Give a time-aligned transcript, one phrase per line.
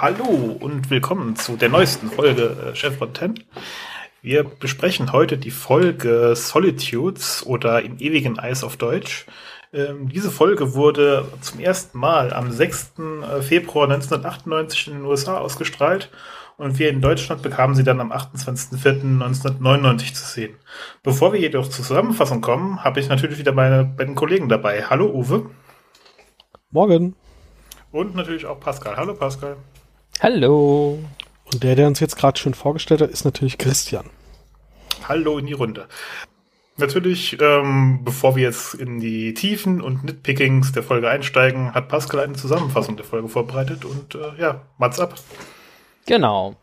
[0.00, 3.44] hallo und willkommen zu der neuesten Folge äh, Chevron 10.
[4.22, 9.26] Wir besprechen heute die Folge Solitudes oder im ewigen Eis auf Deutsch.
[9.74, 12.94] Ähm, diese Folge wurde zum ersten Mal am 6.
[12.98, 16.08] Äh, Februar 1998 in den USA ausgestrahlt
[16.56, 20.54] und wir in Deutschland bekamen sie dann am 28.04.1999 zu sehen.
[21.02, 24.84] Bevor wir jedoch zur Zusammenfassung kommen, habe ich natürlich wieder meine beiden Kollegen dabei.
[24.84, 25.50] Hallo Uwe.
[26.70, 27.16] Morgen.
[27.92, 28.96] Und natürlich auch Pascal.
[28.96, 29.58] Hallo Pascal.
[30.22, 30.98] Hallo.
[31.50, 34.04] Und der, der uns jetzt gerade schon vorgestellt hat, ist natürlich Christian.
[35.08, 35.88] Hallo in die Runde.
[36.76, 42.20] Natürlich, ähm, bevor wir jetzt in die Tiefen und Nitpickings der Folge einsteigen, hat Pascal
[42.20, 45.14] eine Zusammenfassung der Folge vorbereitet und äh, ja, Mats ab.
[46.06, 46.54] Genau.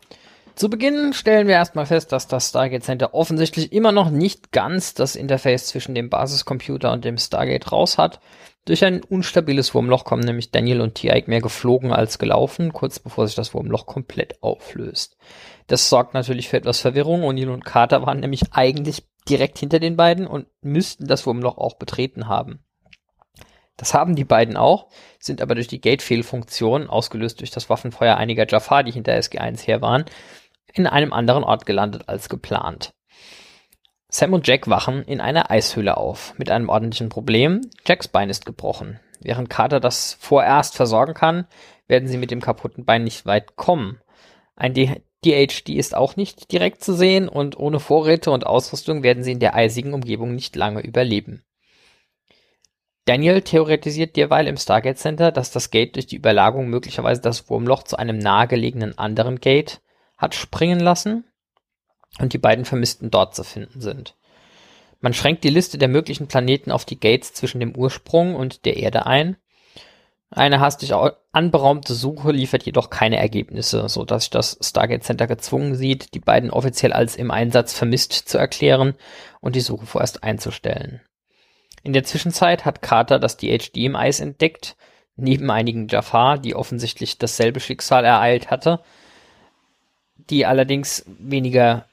[0.54, 4.94] Zu Beginn stellen wir erstmal fest, dass das Stargate Center offensichtlich immer noch nicht ganz
[4.94, 8.20] das Interface zwischen dem Basiscomputer und dem Stargate raus hat.
[8.68, 13.26] Durch ein unstabiles Wurmloch kommen nämlich Daniel und Tiaik mehr geflogen als gelaufen, kurz bevor
[13.26, 15.16] sich das Wurmloch komplett auflöst.
[15.68, 17.22] Das sorgt natürlich für etwas Verwirrung.
[17.22, 21.76] O'Neill und Carter waren nämlich eigentlich direkt hinter den beiden und müssten das Wurmloch auch
[21.78, 22.62] betreten haben.
[23.78, 24.88] Das haben die beiden auch,
[25.18, 29.80] sind aber durch die Gate-Fehlfunktion, ausgelöst durch das Waffenfeuer einiger Jafar, die hinter SG1 her
[29.80, 30.04] waren,
[30.74, 32.90] in einem anderen Ort gelandet als geplant.
[34.10, 37.60] Sam und Jack wachen in einer Eishöhle auf, mit einem ordentlichen Problem.
[37.86, 38.98] Jacks Bein ist gebrochen.
[39.20, 41.46] Während Carter das vorerst versorgen kann,
[41.88, 44.00] werden sie mit dem kaputten Bein nicht weit kommen.
[44.56, 49.32] Ein DHD ist auch nicht direkt zu sehen und ohne Vorräte und Ausrüstung werden sie
[49.32, 51.44] in der eisigen Umgebung nicht lange überleben.
[53.04, 57.82] Daniel theoretisiert derweil im Stargate Center, dass das Gate durch die Überlagerung möglicherweise das Wurmloch
[57.82, 59.82] zu einem nahegelegenen anderen Gate
[60.16, 61.27] hat springen lassen
[62.18, 64.14] und die beiden Vermissten dort zu finden sind.
[65.00, 68.76] Man schränkt die Liste der möglichen Planeten auf die Gates zwischen dem Ursprung und der
[68.76, 69.36] Erde ein.
[70.30, 70.92] Eine hastig
[71.32, 76.20] anberaumte Suche liefert jedoch keine Ergebnisse, so dass sich das Stargate Center gezwungen sieht, die
[76.20, 78.94] beiden offiziell als im Einsatz vermisst zu erklären
[79.40, 81.00] und die Suche vorerst einzustellen.
[81.82, 84.76] In der Zwischenzeit hat Carter das DHD im Eis entdeckt,
[85.16, 88.80] neben einigen Jafar, die offensichtlich dasselbe Schicksal ereilt hatte,
[90.16, 91.86] die allerdings weniger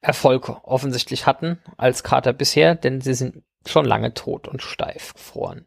[0.00, 5.66] Erfolg offensichtlich hatten als Carter bisher, denn sie sind schon lange tot und steif gefroren.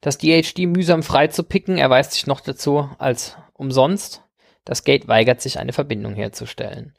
[0.00, 4.24] Das DHD mühsam freizupicken erweist sich noch dazu als umsonst.
[4.64, 6.94] Das Gate weigert sich, eine Verbindung herzustellen.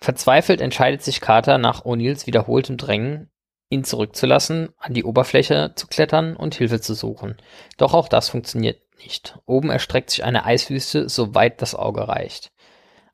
[0.00, 3.30] Verzweifelt entscheidet sich Carter nach O'Neills wiederholtem Drängen,
[3.70, 7.36] ihn zurückzulassen, an die Oberfläche zu klettern und Hilfe zu suchen.
[7.76, 9.38] Doch auch das funktioniert nicht.
[9.46, 12.52] Oben erstreckt sich eine Eiswüste, soweit das Auge reicht.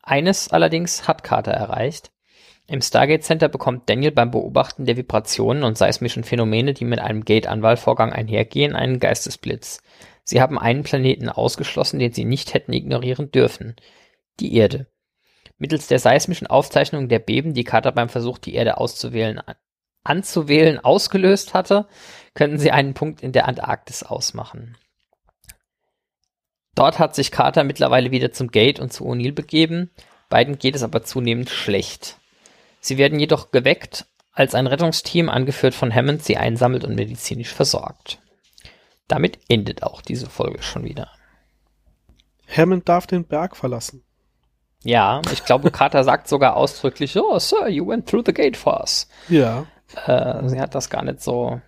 [0.03, 2.11] Eines allerdings hat Carter erreicht.
[2.67, 7.25] Im Stargate Center bekommt Daniel beim Beobachten der Vibrationen und seismischen Phänomene, die mit einem
[7.25, 9.83] Gate-Anwahlvorgang einhergehen, einen Geistesblitz.
[10.25, 13.77] Sie haben einen Planeten ausgeschlossen, den sie nicht hätten ignorieren dürfen.
[14.41, 14.87] Die Erde.
[15.59, 19.41] Mittels der seismischen Aufzeichnung der Beben, die Carter beim Versuch, die Erde auszuwählen,
[20.05, 21.87] anzuwählen, ausgelöst hatte,
[22.35, 24.77] können sie einen Punkt in der Antarktis ausmachen.
[26.75, 29.91] Dort hat sich Carter mittlerweile wieder zum Gate und zu O'Neill begeben.
[30.29, 32.19] Beiden geht es aber zunehmend schlecht.
[32.81, 38.19] Sie werden jedoch geweckt, als ein Rettungsteam, angeführt von Hammond, sie einsammelt und medizinisch versorgt.
[39.07, 41.11] Damit endet auch diese Folge schon wieder.
[42.49, 44.03] Hammond darf den Berg verlassen.
[44.83, 48.81] Ja, ich glaube, Carter sagt sogar ausdrücklich, oh, Sir, you went through the gate for
[48.81, 49.09] us.
[49.29, 49.67] Ja.
[50.07, 51.61] Äh, sie hat das gar nicht so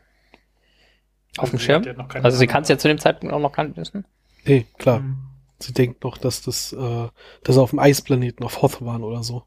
[1.37, 1.85] auf dem Schirm.
[2.23, 4.07] Also sie kann es ja zu dem Zeitpunkt auch noch gar nicht wissen.
[4.45, 5.01] Nee, klar.
[5.01, 5.19] Mhm.
[5.59, 7.09] Sie denkt noch, dass das, äh,
[7.43, 9.45] dass sie auf dem Eisplaneten auf Hoth waren oder so.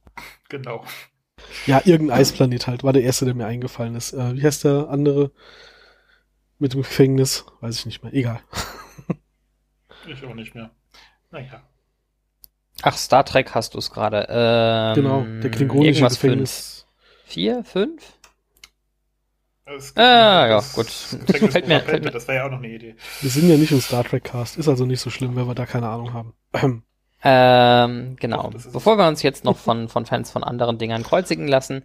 [0.49, 0.83] Genau.
[1.65, 4.13] Ja, irgendein Eisplanet halt, war der erste, der mir eingefallen ist.
[4.13, 5.31] Äh, wie heißt der andere
[6.59, 7.45] mit dem Gefängnis?
[7.61, 8.13] Weiß ich nicht mehr.
[8.13, 8.41] Egal.
[10.07, 10.71] ich auch nicht mehr.
[11.31, 11.61] Naja.
[12.81, 14.27] Ach, Star Trek hast du es gerade.
[14.29, 16.85] Ähm, genau, der klingonische Gefängnis.
[16.85, 17.33] Fünf.
[17.33, 18.16] Vier, fünf?
[19.95, 20.87] Ah, ja, gut.
[20.87, 22.11] Fällt mir, fällt mir.
[22.11, 22.95] Das wäre ja auch noch eine Idee.
[23.21, 24.57] Wir sind ja nicht im Star Trek Cast.
[24.57, 26.33] Ist also nicht so schlimm, wenn wir da keine Ahnung haben.
[27.23, 28.49] ähm, genau.
[28.49, 31.83] Doch, Bevor wir uns jetzt noch von, von Fans von anderen Dingern kreuzigen lassen,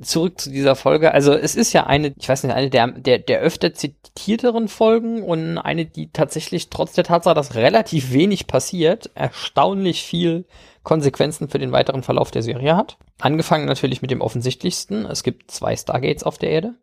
[0.00, 1.12] zurück zu dieser Folge.
[1.12, 5.22] Also es ist ja eine, ich weiß nicht, eine der, der, der öfter zitierteren Folgen
[5.22, 10.46] und eine, die tatsächlich trotz der Tatsache, dass relativ wenig passiert, erstaunlich viel
[10.82, 12.98] Konsequenzen für den weiteren Verlauf der Serie hat.
[13.20, 15.06] Angefangen natürlich mit dem offensichtlichsten.
[15.06, 16.74] Es gibt zwei Stargates auf der Erde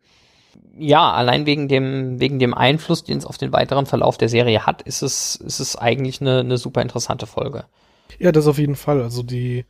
[0.78, 4.66] ja, allein wegen dem, wegen dem Einfluss, den es auf den weiteren Verlauf der Serie
[4.66, 7.66] hat, ist es, ist es eigentlich eine, eine super interessante Folge.
[8.20, 9.02] Ja, das auf jeden Fall.
[9.02, 9.66] Also die,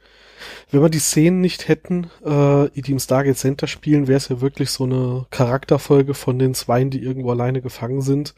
[0.69, 4.41] wenn wir die Szenen nicht hätten, äh, die im Stargate Center spielen, wäre es ja
[4.41, 8.33] wirklich so eine Charakterfolge von den Zweien, die irgendwo alleine gefangen sind.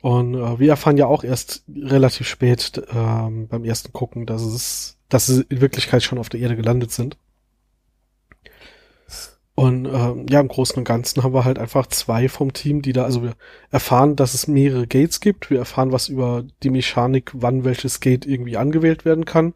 [0.00, 4.98] Und äh, wir erfahren ja auch erst relativ spät ähm, beim ersten Gucken, dass es,
[5.08, 7.16] dass sie in Wirklichkeit schon auf der Erde gelandet sind.
[9.60, 12.94] Und ähm, ja, im Großen und Ganzen haben wir halt einfach zwei vom Team, die
[12.94, 13.34] da, also wir
[13.70, 18.24] erfahren, dass es mehrere Gates gibt, wir erfahren was über die Mechanik, wann welches Gate
[18.24, 19.52] irgendwie angewählt werden kann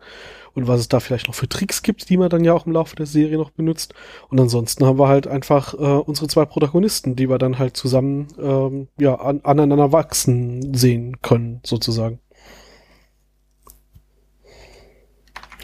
[0.54, 2.72] und was es da vielleicht noch für Tricks gibt, die man dann ja auch im
[2.72, 3.94] Laufe der Serie noch benutzt.
[4.28, 8.28] Und ansonsten haben wir halt einfach äh, unsere zwei Protagonisten, die wir dann halt zusammen
[8.38, 12.20] ähm, ja an, aneinander wachsen sehen können, sozusagen.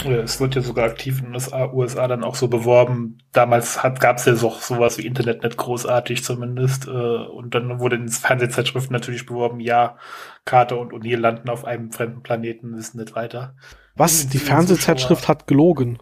[0.05, 1.43] Es wird ja sogar aktiv in den
[1.75, 3.19] USA, dann auch so beworben.
[3.33, 6.89] Damals gab es ja so, sowas wie Internet nicht großartig zumindest.
[6.89, 9.99] Äh, und dann wurde in Fernsehzeitschriften natürlich beworben, ja,
[10.45, 13.55] Carter und O'Neill landen auf einem fremden Planeten, wissen nicht weiter.
[14.01, 14.29] Was?
[14.29, 15.99] Die Fernsehzeitschrift hat gelogen.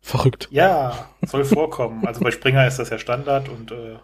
[0.00, 0.46] Verrückt.
[0.52, 2.06] Ja, soll vorkommen.
[2.06, 3.96] Also bei Springer ist das ja Standard und äh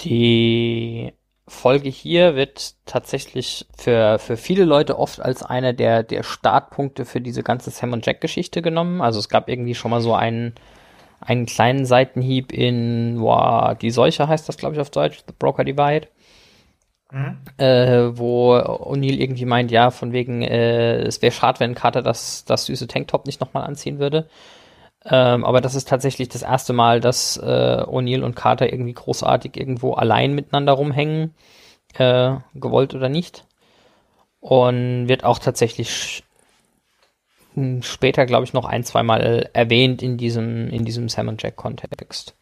[0.00, 1.12] die
[1.46, 7.20] Folge hier wird tatsächlich für, für viele Leute oft als einer der, der Startpunkte für
[7.20, 9.00] diese ganze Sam und Jack Geschichte genommen.
[9.00, 10.56] Also es gab irgendwie schon mal so einen,
[11.20, 15.62] einen kleinen Seitenhieb in, boah, die Seuche heißt das, glaube ich, auf Deutsch, The Broker
[15.62, 16.08] Divide.
[17.58, 22.44] Äh, wo O'Neill irgendwie meint, ja, von wegen, äh, es wäre schade, wenn Carter das,
[22.44, 24.28] das süße Tanktop nicht nochmal anziehen würde.
[25.04, 27.42] Ähm, aber das ist tatsächlich das erste Mal, dass äh,
[27.86, 31.34] O'Neill und Carter irgendwie großartig irgendwo allein miteinander rumhängen,
[31.96, 33.44] äh, gewollt oder nicht.
[34.40, 36.24] Und wird auch tatsächlich
[37.82, 42.34] später, glaube ich, noch ein, zweimal erwähnt in diesem, in diesem Sam und Jack Kontext.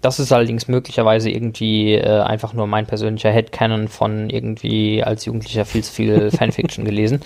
[0.00, 5.64] Das ist allerdings möglicherweise irgendwie äh, einfach nur mein persönlicher Headcanon von irgendwie als Jugendlicher
[5.64, 7.20] viel zu viel Fanfiction gelesen.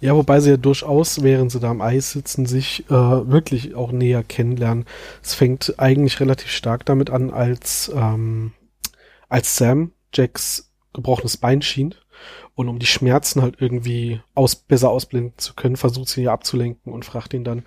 [0.00, 3.92] Ja, wobei sie ja durchaus, während sie da am Eis sitzen, sich äh, wirklich auch
[3.92, 4.84] näher kennenlernen.
[5.22, 8.52] Es fängt eigentlich relativ stark damit an, als, ähm,
[9.28, 11.94] als Sam Jacks gebrochenes Bein schien
[12.54, 16.32] und um die Schmerzen halt irgendwie aus, besser ausblenden zu können, versucht sie ihn ja
[16.32, 17.64] abzulenken und fragt ihn dann,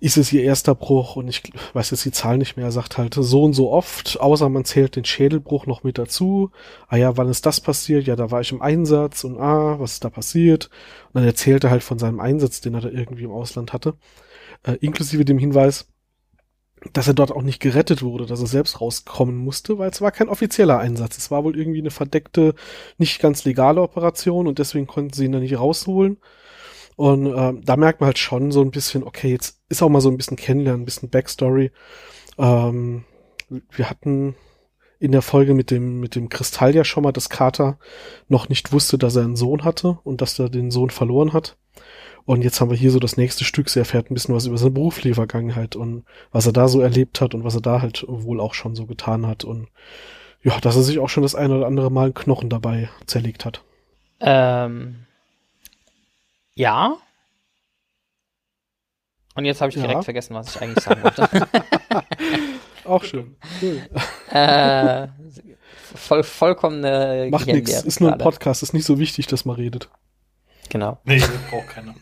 [0.00, 1.42] ist es ihr erster Bruch und ich
[1.72, 4.64] weiß jetzt die Zahl nicht mehr, er sagt halt so und so oft, außer man
[4.64, 6.50] zählt den Schädelbruch noch mit dazu.
[6.88, 8.06] Ah ja, wann ist das passiert?
[8.06, 10.70] Ja, da war ich im Einsatz und ah, was ist da passiert?
[11.08, 13.94] Und dann erzählt er halt von seinem Einsatz, den er da irgendwie im Ausland hatte,
[14.64, 15.88] äh, inklusive dem Hinweis,
[16.92, 20.12] dass er dort auch nicht gerettet wurde, dass er selbst rauskommen musste, weil es war
[20.12, 21.18] kein offizieller Einsatz.
[21.18, 22.54] Es war wohl irgendwie eine verdeckte,
[22.96, 26.18] nicht ganz legale Operation und deswegen konnten sie ihn da nicht rausholen.
[27.00, 30.02] Und ähm, da merkt man halt schon so ein bisschen, okay, jetzt ist auch mal
[30.02, 31.70] so ein bisschen Kennenlernen, ein bisschen Backstory.
[32.36, 33.04] Ähm,
[33.48, 34.34] wir hatten
[34.98, 37.78] in der Folge mit dem, mit dem Kristall ja schon mal, dass Carter
[38.28, 41.56] noch nicht wusste, dass er einen Sohn hatte und dass er den Sohn verloren hat.
[42.26, 43.70] Und jetzt haben wir hier so das nächste Stück.
[43.70, 47.22] Sie erfährt ein bisschen was über seine berufliche Vergangenheit und was er da so erlebt
[47.22, 49.44] hat und was er da halt wohl auch schon so getan hat.
[49.44, 49.68] Und
[50.42, 53.46] ja, dass er sich auch schon das eine oder andere Mal einen Knochen dabei zerlegt
[53.46, 53.64] hat.
[54.20, 55.06] Ähm,
[56.60, 56.96] ja.
[59.34, 61.28] Und jetzt habe ich direkt vergessen, was ich eigentlich sagen wollte.
[62.84, 63.36] Auch schön.
[63.60, 63.82] Cool.
[64.32, 65.08] Äh,
[65.96, 67.82] voll, vollkommene Macht nichts.
[67.82, 68.62] Ist nur ein Podcast.
[68.62, 69.90] Ist nicht so wichtig, dass man redet.
[70.68, 70.98] Genau.
[71.02, 71.96] Nee, braucht keiner.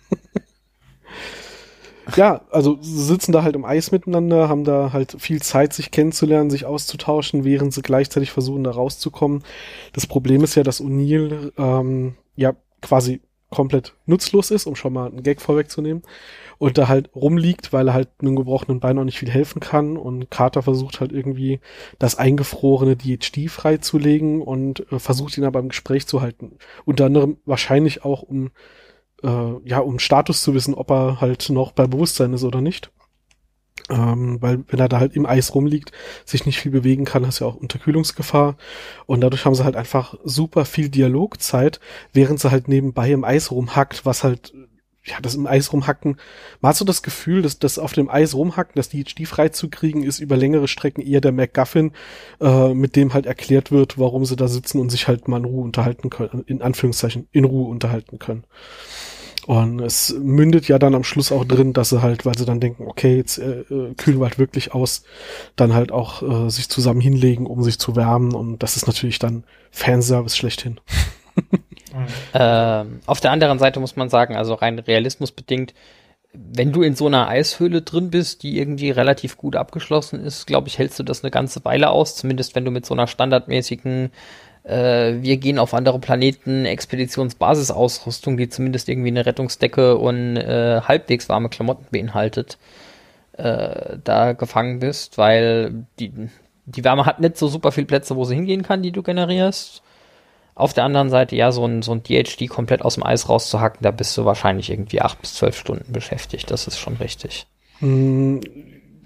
[2.16, 5.90] ja, also sie sitzen da halt im Eis miteinander, haben da halt viel Zeit, sich
[5.90, 9.42] kennenzulernen, sich auszutauschen, während sie gleichzeitig versuchen, da rauszukommen.
[9.94, 15.06] Das Problem ist ja, dass O'Neill ähm, ja quasi komplett nutzlos ist, um schon mal
[15.06, 16.02] einen Gag vorwegzunehmen.
[16.58, 19.96] Und da halt rumliegt, weil er halt einem gebrochenen Bein auch nicht viel helfen kann.
[19.96, 21.60] Und Carter versucht halt irgendwie
[21.98, 26.58] das eingefrorene DHD freizulegen und äh, versucht ihn aber im Gespräch zu halten.
[26.84, 28.50] Unter anderem wahrscheinlich auch um,
[29.22, 32.90] äh, ja, um Status zu wissen, ob er halt noch bei Bewusstsein ist oder nicht.
[33.90, 35.92] Ähm, weil wenn er da halt im Eis rumliegt,
[36.24, 38.56] sich nicht viel bewegen kann, hast du ja auch Unterkühlungsgefahr.
[39.06, 41.80] Und dadurch haben sie halt einfach super viel Dialogzeit,
[42.12, 44.52] während sie halt nebenbei im Eis rumhackt, was halt,
[45.04, 46.18] ja, das im Eis rumhacken.
[46.60, 50.18] Man hat so das Gefühl, dass das auf dem Eis rumhacken, das DHD freizukriegen, ist
[50.18, 51.92] über längere Strecken eher der MacGuffin,
[52.40, 55.46] äh, mit dem halt erklärt wird, warum sie da sitzen und sich halt mal in
[55.46, 58.44] Ruhe unterhalten können, in Anführungszeichen in Ruhe unterhalten können.
[59.48, 62.60] Und es mündet ja dann am Schluss auch drin, dass sie halt, weil sie dann
[62.60, 65.04] denken, okay, jetzt äh, äh, kühlen wir halt wirklich aus,
[65.56, 68.34] dann halt auch äh, sich zusammen hinlegen, um sich zu wärmen.
[68.34, 70.80] Und das ist natürlich dann Fanservice schlechthin.
[72.34, 75.72] ähm, auf der anderen Seite muss man sagen, also rein realismusbedingt,
[76.34, 80.68] wenn du in so einer Eishöhle drin bist, die irgendwie relativ gut abgeschlossen ist, glaube
[80.68, 84.10] ich, hältst du das eine ganze Weile aus, zumindest wenn du mit so einer standardmäßigen
[84.68, 91.28] äh, wir gehen auf andere Planeten, Expeditionsbasisausrüstung, die zumindest irgendwie eine Rettungsdecke und äh, halbwegs
[91.28, 92.58] warme Klamotten beinhaltet,
[93.32, 96.12] äh, da gefangen bist, weil die,
[96.66, 99.82] die Wärme hat nicht so super viele Plätze, wo sie hingehen kann, die du generierst.
[100.54, 103.78] Auf der anderen Seite, ja, so ein, so ein DHD komplett aus dem Eis rauszuhacken,
[103.80, 106.50] da bist du wahrscheinlich irgendwie acht bis zwölf Stunden beschäftigt.
[106.50, 107.46] Das ist schon richtig.
[107.78, 108.40] Hm,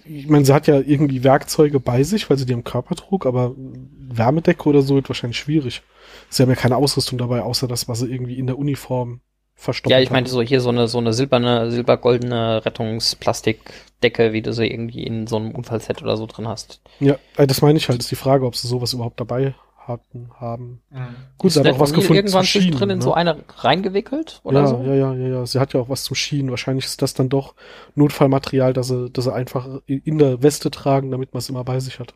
[0.05, 3.27] ich meine, sie hat ja irgendwie Werkzeuge bei sich, weil sie die im Körper trug,
[3.27, 5.83] aber Wärmedecke oder so wird wahrscheinlich schwierig.
[6.29, 9.21] Sie haben ja keine Ausrüstung dabei, außer das, was sie irgendwie in der Uniform
[9.55, 14.53] verstopft Ja, ich meinte so hier so eine, so eine silberne, silbergoldene Rettungsplastikdecke, wie du
[14.53, 16.81] sie irgendwie in so einem Unfallset oder so drin hast.
[17.01, 19.55] Ja, äh, das meine ich halt, ist die Frage, ob sie sowas überhaupt dabei
[19.87, 20.83] hatten, haben.
[20.91, 21.17] Mhm.
[21.39, 23.05] Gut, sie hat auch was gefunden irgendwann zum Schienen, drin in ne?
[23.05, 24.83] so eine reingewickelt oder ja, so?
[24.83, 25.47] Ja, ja, ja, ja.
[25.47, 26.51] Sie hat ja auch was zum Schienen.
[26.51, 27.55] Wahrscheinlich ist das dann doch
[27.95, 31.81] Notfallmaterial, dass sie, dass sie einfach in der Weste tragen, damit man es immer bei
[31.81, 32.15] sich hat.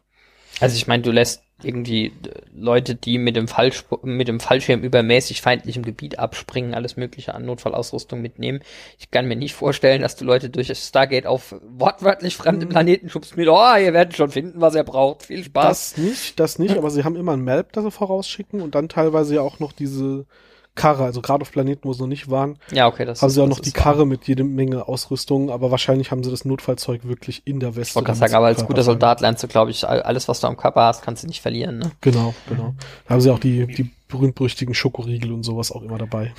[0.61, 2.13] Also ich meine, du lässt irgendwie äh,
[2.55, 7.47] Leute, die mit dem, Fallsch mit dem Fallschirm übermäßig feindlichem Gebiet abspringen, alles mögliche an
[7.47, 8.61] Notfallausrüstung mitnehmen.
[8.99, 12.71] Ich kann mir nicht vorstellen, dass du Leute durch das Stargate auf wortwörtlich fremde mhm.
[12.71, 15.25] Planeten schubst mit, oh, ihr werdet schon finden, was ihr braucht.
[15.25, 15.95] Viel Spaß.
[15.95, 18.89] Das nicht, das nicht, aber sie haben immer ein Map, das sie vorausschicken und dann
[18.89, 20.27] teilweise ja auch noch diese
[20.77, 22.59] Karre, also gerade auf Planeten, wo sie noch nicht waren.
[22.71, 24.07] Ja, okay, das haben sie auch noch die Karre wahr.
[24.07, 27.99] mit jede Menge Ausrüstung, aber wahrscheinlich haben sie das Notfallzeug wirklich in der Weste.
[27.99, 30.57] Ich wollte sagen, aber als guter Soldat lernst du, glaube ich, alles, was du am
[30.57, 31.91] Körper hast, kannst du nicht verlieren, ne?
[32.03, 32.75] Genau, genau.
[33.07, 36.33] Da haben sie auch die, die berühmt-berüchtigen Schokoriegel und sowas auch immer dabei.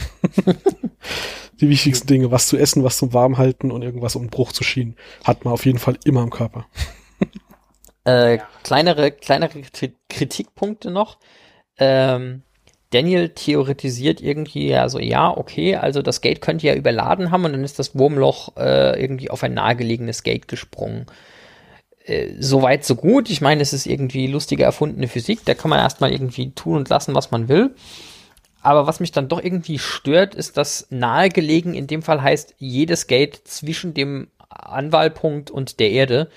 [1.59, 4.95] die wichtigsten Dinge, was zu essen, was zum Warmhalten und irgendwas um Bruch zu schienen,
[5.23, 6.67] hat man auf jeden Fall immer im Körper.
[8.05, 9.61] äh, kleinere, kleinere
[10.09, 11.17] Kritikpunkte noch.
[11.79, 12.43] Ähm,
[12.91, 17.63] Daniel theoretisiert irgendwie, also ja, okay, also das Gate könnte ja überladen haben und dann
[17.63, 21.05] ist das Wurmloch äh, irgendwie auf ein nahegelegenes Gate gesprungen.
[22.05, 23.29] Äh, Soweit, so gut.
[23.29, 26.89] Ich meine, es ist irgendwie lustige erfundene Physik, da kann man erstmal irgendwie tun und
[26.89, 27.75] lassen, was man will.
[28.61, 33.07] Aber was mich dann doch irgendwie stört, ist, dass nahegelegen in dem Fall heißt jedes
[33.07, 36.29] Gate zwischen dem Anwahlpunkt und der Erde,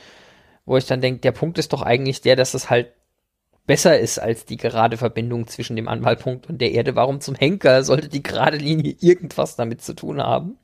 [0.67, 2.89] wo ich dann denke, der Punkt ist doch eigentlich der, dass es halt
[3.67, 6.97] besser ist als die gerade Verbindung zwischen dem Anmalpunkt und der Erde.
[6.97, 10.59] Warum zum Henker sollte die gerade Linie irgendwas damit zu tun haben?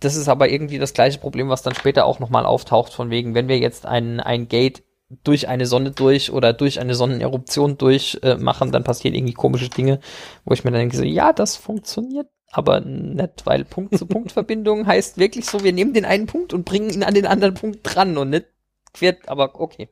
[0.00, 3.34] Das ist aber irgendwie das gleiche Problem, was dann später auch nochmal auftaucht, von wegen,
[3.34, 4.84] wenn wir jetzt ein, ein Gate
[5.24, 9.70] durch eine Sonne durch oder durch eine Sonneneruption durch äh, machen, dann passieren irgendwie komische
[9.70, 10.00] Dinge,
[10.44, 15.46] wo ich mir dann denke, so, ja, das funktioniert aber nicht, weil Punkt-zu-Punkt-Verbindung heißt wirklich
[15.46, 18.30] so, wir nehmen den einen Punkt und bringen ihn an den anderen Punkt dran und
[18.30, 18.46] nicht
[18.94, 19.88] quert, aber okay.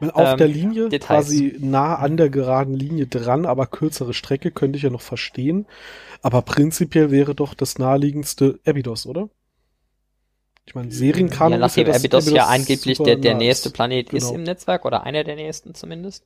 [0.00, 1.26] Auf ähm, der Linie, Details.
[1.26, 5.66] quasi nah an der geraden Linie dran, aber kürzere Strecke, könnte ich ja noch verstehen.
[6.22, 9.28] Aber prinzipiell wäre doch das naheliegendste Abydos, oder?
[10.66, 14.24] Ich meine, Serienkanon ja, ist ja Abydos, Abydos ja angeblich der, der nächste Planet genau.
[14.24, 16.24] ist im Netzwerk oder einer der nächsten zumindest.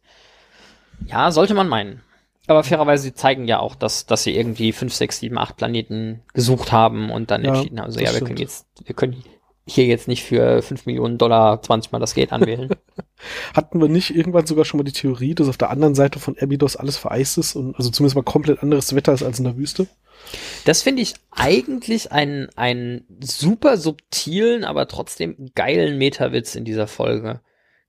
[1.07, 2.03] Ja, sollte man meinen.
[2.47, 6.23] Aber fairerweise, sie zeigen ja auch, dass, dass sie irgendwie fünf, sechs, sieben, acht Planeten
[6.33, 8.29] gesucht haben und dann ja, entschieden haben, also ja, wir stimmt.
[8.29, 9.23] können jetzt, wir können
[9.69, 12.71] hier jetzt nicht für 5 Millionen Dollar 20 Mal das Geld anwählen.
[13.55, 16.37] Hatten wir nicht irgendwann sogar schon mal die Theorie, dass auf der anderen Seite von
[16.39, 19.57] Abydos alles vereist ist und also zumindest mal komplett anderes Wetter ist als in der
[19.57, 19.87] Wüste?
[20.65, 27.41] Das finde ich eigentlich einen, einen super subtilen, aber trotzdem geilen Metawitz in dieser Folge.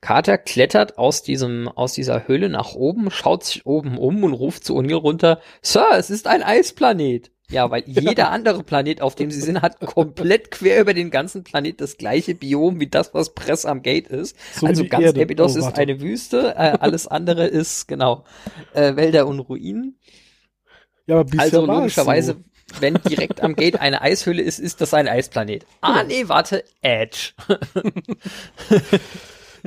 [0.01, 4.63] Carter klettert aus diesem, aus dieser Höhle nach oben, schaut sich oben um und ruft
[4.63, 7.31] zu O'Neill runter, Sir, es ist ein Eisplanet.
[7.51, 11.43] Ja, weil jeder andere Planet, auf dem sie sind, hat komplett quer über den ganzen
[11.43, 14.37] Planet das gleiche Biom wie das, was Press am Gate ist.
[14.53, 15.23] So also ganz Erde.
[15.23, 18.23] Abydos oh, ist eine Wüste, äh, alles andere ist, genau,
[18.73, 19.97] äh, Wälder und Ruinen.
[21.07, 22.81] Ja, aber bisher also logischerweise, so.
[22.81, 25.65] wenn direkt am Gate eine Eishöhle ist, ist das ein Eisplanet.
[25.81, 27.31] Ah, nee, warte, Edge.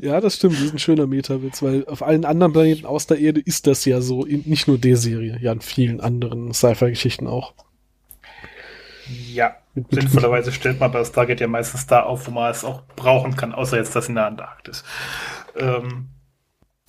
[0.00, 3.18] ja, das stimmt, das ist ein schöner Metawitz, weil auf allen anderen Planeten aus der
[3.18, 7.54] Erde ist das ja so, nicht nur der Serie, ja in vielen anderen Sci-Fi-Geschichten auch.
[9.08, 9.56] Ja,
[9.90, 13.52] sinnvollerweise stellt man bei Stargate ja meistens da auf, wo man es auch brauchen kann,
[13.52, 14.84] außer jetzt das in der Antarktis.
[15.56, 16.08] Ähm,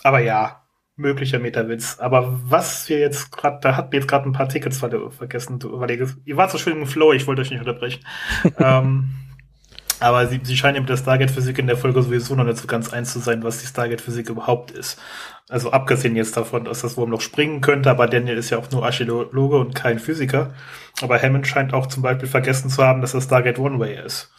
[0.03, 0.63] aber ja,
[0.95, 1.97] möglicher Metawitz.
[1.99, 5.91] Aber was wir jetzt gerade, da hat mir jetzt gerade ein paar Tickets vergessen, weil
[5.91, 8.05] ihr, ihr wart so schön im Flow, ich wollte euch nicht unterbrechen.
[8.59, 9.09] ähm,
[9.99, 12.91] aber sie, sie scheinen eben der Stargate-Physik in der Folge sowieso noch nicht so ganz
[12.91, 14.99] eins zu sein, was die Stargate-Physik überhaupt ist.
[15.49, 18.71] Also abgesehen jetzt davon, dass das Wurm noch springen könnte, aber Daniel ist ja auch
[18.71, 20.53] nur Archäologe und kein Physiker.
[21.01, 24.31] Aber Hammond scheint auch zum Beispiel vergessen zu haben, dass das Stargate One-Way ist.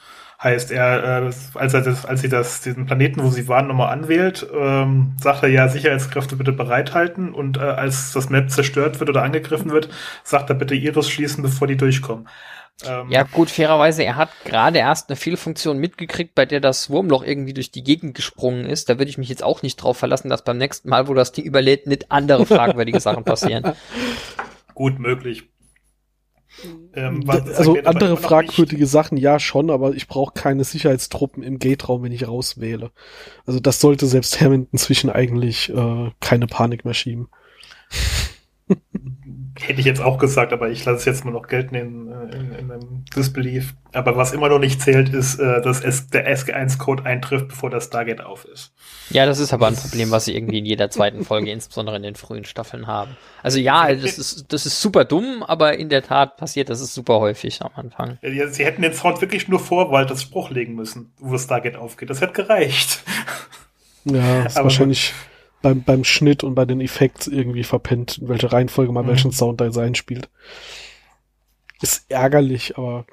[0.43, 3.93] Heißt er, äh, als er das, als sie das, diesen Planeten, wo sie waren, nochmal
[3.93, 9.11] anwählt, ähm, sagt er ja, Sicherheitskräfte bitte bereithalten und äh, als das Map zerstört wird
[9.11, 9.89] oder angegriffen wird,
[10.23, 12.29] sagt er bitte Iris schließen, bevor die durchkommen.
[12.83, 17.23] Ähm, ja, gut, fairerweise, er hat gerade erst eine Fehlfunktion mitgekriegt, bei der das Wurmloch
[17.23, 18.89] irgendwie durch die Gegend gesprungen ist.
[18.89, 21.33] Da würde ich mich jetzt auch nicht drauf verlassen, dass beim nächsten Mal, wo das
[21.33, 23.73] Ding überlädt, nicht andere fragwürdige Sachen passieren.
[24.75, 25.45] Gut möglich.
[26.95, 32.13] Ähm, also andere fragwürdige Sachen, ja schon, aber ich brauche keine Sicherheitstruppen im Gate-Raum, wenn
[32.13, 32.91] ich rauswähle.
[33.47, 37.29] Also das sollte selbst Hammond inzwischen eigentlich äh, keine Panik mehr schieben.
[39.61, 42.37] Hätte ich jetzt auch gesagt, aber ich lasse es jetzt mal noch gelten in, äh,
[42.37, 43.75] in, in einem Disbelief.
[43.93, 47.85] Aber was immer noch nicht zählt, ist, äh, dass es, der SG1-Code eintrifft, bevor das
[47.85, 48.73] Stargate auf ist.
[49.11, 52.03] Ja, das ist aber ein Problem, was sie irgendwie in jeder zweiten Folge, insbesondere in
[52.03, 53.17] den frühen Staffeln haben.
[53.45, 56.95] Also ja, das ist, das ist super dumm, aber in der Tat passiert das ist
[56.95, 58.19] super häufig am Anfang.
[58.23, 61.77] Ja, sie hätten den Sound wirklich nur vor Walters Spruch legen müssen, wo das Stargate
[61.77, 62.11] aufgeht.
[62.11, 63.05] Das hätte gereicht.
[64.05, 65.15] Ja, ist aber wahrscheinlich
[65.65, 69.09] beim, beim Schnitt und bei den Effekts irgendwie verpennt, in welche Reihenfolge man mhm.
[69.09, 70.29] welchen Sound da sein spielt.
[71.81, 73.07] Ist ärgerlich, aber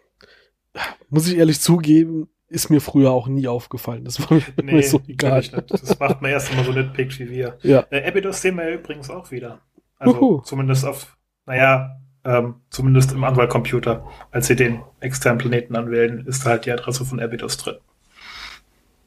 [1.09, 4.03] muss ich ehrlich zugeben, ist mir früher auch nie aufgefallen.
[4.03, 5.41] Das war mir, nee, so egal.
[5.69, 7.57] Das macht man erst immer so nitpickt wie wir.
[7.61, 7.85] Ja.
[7.89, 9.61] Äh, Abydos sehen wir ja übrigens auch wieder.
[9.97, 10.41] Also Uhu.
[10.41, 11.15] zumindest auf,
[11.45, 14.05] naja, ähm, zumindest im Anwahlcomputer.
[14.29, 17.77] Als sie den externen Planeten anwählen, ist halt die Adresse von Abydos drin.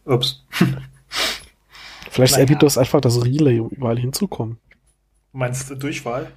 [0.06, 0.46] Ups.
[2.14, 4.58] Vielleicht ist Abydos einfach das Relay, um überall hinzukommen.
[5.32, 6.30] Meinst du Durchwahl?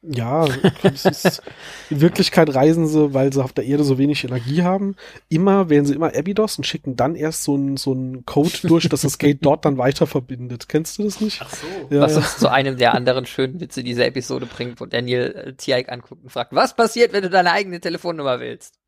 [0.00, 0.46] Ja,
[0.82, 1.42] ist,
[1.90, 4.94] in Wirklichkeit reisen sie, weil sie auf der Erde so wenig Energie haben.
[5.28, 8.88] Immer wählen sie immer Abydos und schicken dann erst so einen so einen Code durch,
[8.88, 10.68] dass das Gate dort dann weiter verbindet.
[10.68, 11.42] Kennst du das nicht?
[11.42, 11.66] Ach so.
[11.90, 15.52] Ja, was uns zu einem der anderen schönen Witze dieser Episode bringt, wo Daniel äh,
[15.54, 18.78] Tiaik anguckt und fragt, was passiert, wenn du deine eigene Telefonnummer wählst?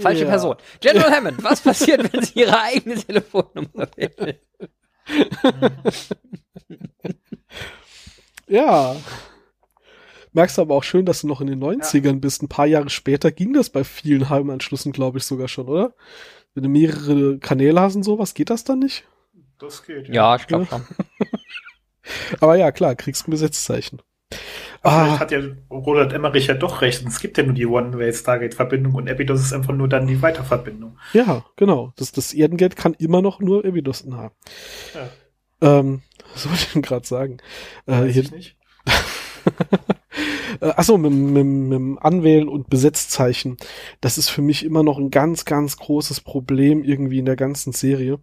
[0.00, 0.30] Falsche ja.
[0.30, 0.56] Person.
[0.80, 4.36] General Hammond, was passiert, wenn sie ihre eigene Telefonnummer wählen?
[8.48, 8.96] ja.
[10.32, 12.12] Merkst du aber auch schön, dass du noch in den 90ern ja.
[12.12, 12.42] bist.
[12.42, 15.94] Ein paar Jahre später ging das bei vielen Heimanschlüssen, glaube ich, sogar schon, oder?
[16.54, 19.04] Wenn du mehrere Kanäle hast und sowas, geht das dann nicht?
[19.58, 20.08] Das geht.
[20.08, 20.82] Ja, ja ich glaube schon.
[22.40, 24.00] aber ja, klar, kriegst ein Gesetzzeichen.
[24.82, 25.04] Ah.
[25.04, 27.04] Vielleicht hat ja Roland Emmerich ja doch recht.
[27.06, 30.98] Es gibt ja nur die One-Way-Stargate-Verbindung und Epidos ist einfach nur dann die Weiterverbindung.
[31.12, 31.92] Ja, genau.
[31.96, 34.34] Das, das Erdengate kann immer noch nur Epidos haben.
[34.94, 35.78] Ja.
[35.78, 36.02] Ähm,
[36.32, 37.38] was soll ich denn gerade sagen?
[37.86, 38.56] Äh, hier, ich nicht.
[40.60, 43.56] Äh, achso, mit, mit, mit dem Anwählen und Besetzzeichen.
[44.00, 47.72] Das ist für mich immer noch ein ganz, ganz großes Problem irgendwie in der ganzen
[47.72, 48.18] Serie.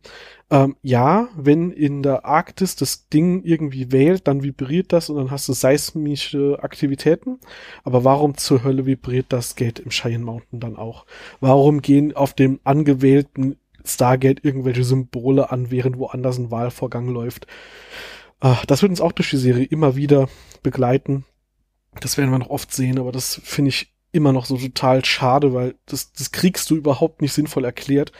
[0.49, 5.31] Ähm, ja, wenn in der Arktis das Ding irgendwie wählt, dann vibriert das und dann
[5.31, 7.39] hast du seismische Aktivitäten.
[7.83, 11.05] Aber warum zur Hölle vibriert das Gate im Cheyenne Mountain dann auch?
[11.41, 17.47] Warum gehen auf dem angewählten Stargate irgendwelche Symbole an, während woanders ein Wahlvorgang läuft?
[18.41, 20.29] Äh, das wird uns auch durch die Serie immer wieder
[20.63, 21.25] begleiten.
[22.01, 25.53] Das werden wir noch oft sehen, aber das finde ich immer noch so total schade,
[25.53, 28.11] weil das, das kriegst du überhaupt nicht sinnvoll erklärt,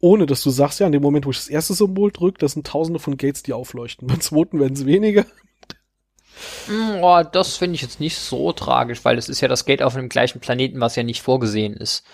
[0.00, 2.52] ohne dass du sagst, ja, in dem Moment, wo ich das erste Symbol drücke, das
[2.52, 4.08] sind tausende von Gates, die aufleuchten.
[4.08, 5.24] Beim zweiten werden es weniger.
[7.00, 9.94] Oh, das finde ich jetzt nicht so tragisch, weil es ist ja das Gate auf
[9.94, 12.04] dem gleichen Planeten, was ja nicht vorgesehen ist.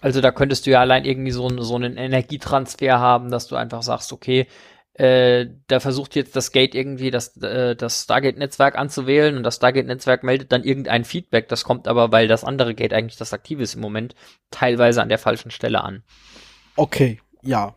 [0.00, 3.82] Also da könntest du ja allein irgendwie so, so einen Energietransfer haben, dass du einfach
[3.82, 4.46] sagst, okay,
[4.94, 10.22] äh, da versucht jetzt das Gate irgendwie das, äh, das Stargate-Netzwerk anzuwählen und das Stargate-Netzwerk
[10.22, 11.48] meldet dann irgendein Feedback.
[11.48, 14.14] Das kommt aber, weil das andere Gate eigentlich das aktive ist im Moment,
[14.50, 16.04] teilweise an der falschen Stelle an.
[16.76, 17.74] Okay, ja.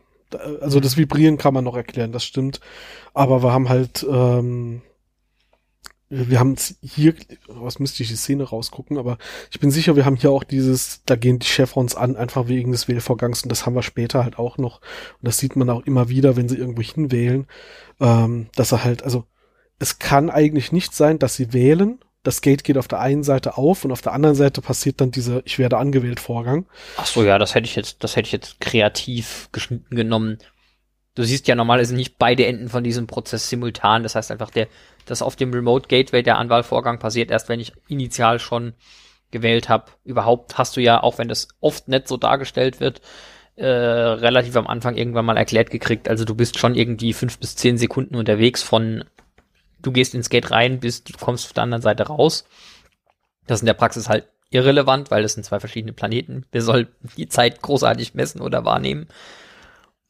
[0.60, 2.60] Also das Vibrieren kann man noch erklären, das stimmt.
[3.14, 4.82] Aber wir haben halt ähm,
[6.10, 7.14] wir haben hier,
[7.46, 9.18] was müsste ich die Szene rausgucken, aber
[9.50, 12.72] ich bin sicher, wir haben hier auch dieses, da gehen die Chevrons an, einfach wegen
[12.72, 14.80] des Wählvorgangs und das haben wir später halt auch noch.
[14.80, 17.46] Und das sieht man auch immer wieder, wenn sie irgendwo hinwählen,
[18.00, 19.24] ähm, dass er halt, also
[19.78, 23.56] es kann eigentlich nicht sein, dass sie wählen, das Gate geht auf der einen Seite
[23.56, 26.66] auf und auf der anderen Seite passiert dann dieser Ich werde angewählt Vorgang.
[26.96, 30.38] Ach so, ja, das hätte ich jetzt, das hätte ich jetzt kreativ geschnitten genommen.
[31.18, 34.04] Du siehst ja normalerweise nicht beide Enden von diesem Prozess simultan.
[34.04, 34.68] Das heißt einfach, der,
[35.04, 38.74] das auf dem Remote Gateway der Anwahlvorgang passiert erst, wenn ich initial schon
[39.32, 39.86] gewählt habe.
[40.04, 43.00] Überhaupt hast du ja, auch wenn das oft nicht so dargestellt wird,
[43.56, 46.08] äh, relativ am Anfang irgendwann mal erklärt gekriegt.
[46.08, 49.02] Also du bist schon irgendwie fünf bis zehn Sekunden unterwegs von
[49.82, 52.44] du gehst ins Gate rein, bis du kommst auf der anderen Seite raus.
[53.48, 56.46] Das ist in der Praxis halt irrelevant, weil das sind zwei verschiedene Planeten.
[56.52, 59.08] Wer soll die Zeit großartig messen oder wahrnehmen?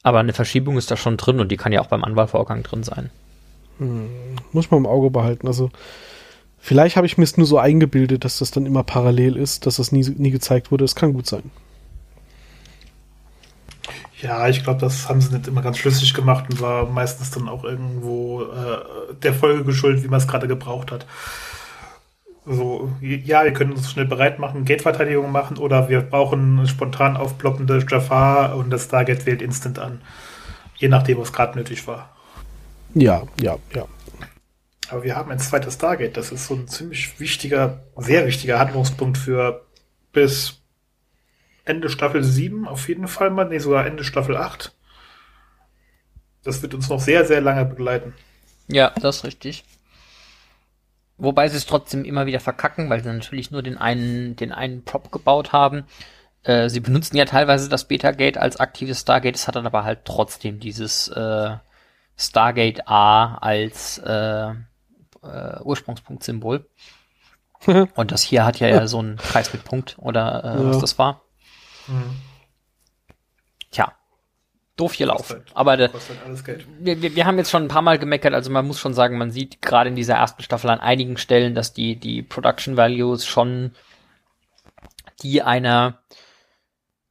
[0.02, 2.82] Aber eine Verschiebung ist da schon drin und die kann ja auch beim Anwahlvorgang drin
[2.82, 3.10] sein.
[3.78, 4.08] Hm,
[4.52, 5.46] muss man im Auge behalten.
[5.46, 5.70] Also
[6.58, 9.76] vielleicht habe ich mir es nur so eingebildet, dass das dann immer parallel ist, dass
[9.76, 10.84] das nie, nie gezeigt wurde.
[10.84, 11.50] Das kann gut sein.
[14.20, 17.48] Ja, ich glaube, das haben sie nicht immer ganz schlüssig gemacht und war meistens dann
[17.48, 21.06] auch irgendwo äh, der Folge geschuldet, wie man es gerade gebraucht hat
[22.48, 27.84] so, ja, wir können uns schnell bereit machen, Gate-Verteidigung machen oder wir brauchen spontan aufploppende
[27.88, 30.00] Jafar und das Stargate wählt instant an.
[30.76, 32.16] Je nachdem, was gerade nötig war.
[32.94, 33.86] Ja, ja, ja.
[34.90, 36.16] Aber wir haben ein zweites Stargate.
[36.16, 39.66] Das ist so ein ziemlich wichtiger, sehr wichtiger Handlungspunkt für
[40.12, 40.62] bis
[41.64, 43.44] Ende Staffel 7 auf jeden Fall mal.
[43.44, 44.74] Nee, sogar Ende Staffel 8.
[46.42, 48.14] Das wird uns noch sehr, sehr lange begleiten.
[48.68, 49.64] Ja, das ist richtig.
[51.18, 54.84] Wobei sie es trotzdem immer wieder verkacken, weil sie natürlich nur den einen, den einen
[54.84, 55.84] Prop gebaut haben.
[56.44, 60.04] Äh, sie benutzen ja teilweise das Beta-Gate als aktives Stargate, es hat dann aber halt
[60.04, 61.56] trotzdem dieses äh,
[62.16, 66.66] Stargate A als äh, äh, Ursprungspunktsymbol.
[67.94, 70.68] Und das hier hat ja, ja so einen Kreis mit Punkt oder äh, ja.
[70.68, 71.22] was das war.
[71.88, 72.16] Mhm.
[74.78, 75.42] Doof hier laufen.
[75.54, 75.90] Aber de,
[76.78, 79.18] wir, wir, wir haben jetzt schon ein paar Mal gemeckert, also man muss schon sagen,
[79.18, 83.26] man sieht gerade in dieser ersten Staffel an einigen Stellen, dass die, die Production Values
[83.26, 83.72] schon
[85.22, 85.98] die einer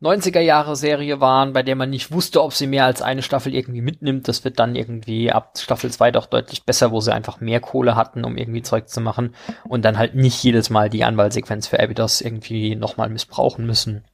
[0.02, 3.56] 90er Jahre Serie waren, bei der man nicht wusste, ob sie mehr als eine Staffel
[3.56, 4.28] irgendwie mitnimmt.
[4.28, 7.96] Das wird dann irgendwie ab Staffel 2 doch deutlich besser, wo sie einfach mehr Kohle
[7.96, 9.34] hatten, um irgendwie Zeug zu machen
[9.68, 14.06] und dann halt nicht jedes Mal die Anwahlsequenz für Abydos irgendwie nochmal missbrauchen müssen.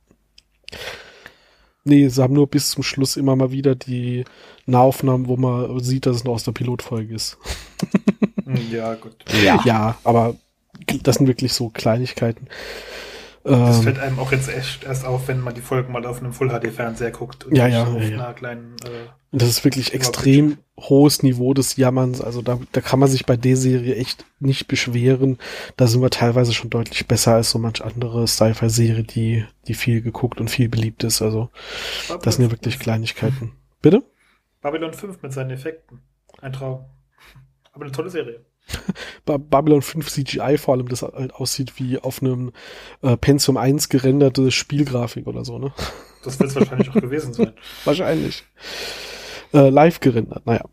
[1.86, 4.24] Nee, sie haben nur bis zum Schluss immer mal wieder die
[4.65, 7.38] Nahaufnahmen, wo man sieht, dass es noch aus der Pilotfolge ist.
[8.72, 9.15] ja, gut.
[9.43, 9.62] Ja.
[9.65, 10.36] ja, aber
[11.04, 12.48] das sind wirklich so Kleinigkeiten.
[13.44, 16.20] Das ähm, fällt einem auch jetzt echt erst auf, wenn man die Folgen mal auf
[16.20, 17.46] einem Full-HD-Fernseher guckt.
[17.46, 21.76] Und ja, ja, auf ja, einer kleinen, äh, das ist wirklich extrem hohes Niveau des
[21.76, 22.22] Jammerns.
[22.22, 25.40] Also da, da kann man sich bei der Serie echt nicht beschweren.
[25.76, 30.02] Da sind wir teilweise schon deutlich besser als so manch andere Sci-Fi-Serie, die, die viel
[30.02, 31.22] geguckt und viel beliebt ist.
[31.22, 31.50] Also
[32.08, 33.52] Babylon das sind ja wirklich Kleinigkeiten.
[33.82, 34.04] Bitte?
[34.62, 36.00] Babylon 5 mit seinen Effekten.
[36.42, 36.86] Ein Traum.
[37.74, 38.46] Aber eine tolle Serie.
[39.26, 42.52] Babylon 5 CGI vor allem, das halt aussieht wie auf einem
[43.02, 45.71] äh, Pentium 1 gerenderte Spielgrafik oder so, ne?
[46.23, 47.52] Das wird es wahrscheinlich auch gewesen sein.
[47.84, 48.45] Wahrscheinlich.
[49.54, 50.63] Äh, live gerendert, naja.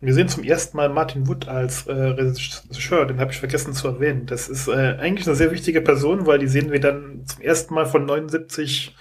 [0.00, 3.88] Wir sehen zum ersten Mal Martin Wood als äh, Regisseur, den habe ich vergessen zu
[3.88, 4.24] erwähnen.
[4.24, 7.74] Das ist äh, eigentlich eine sehr wichtige Person, weil die sehen wir dann zum ersten
[7.74, 8.94] Mal von 79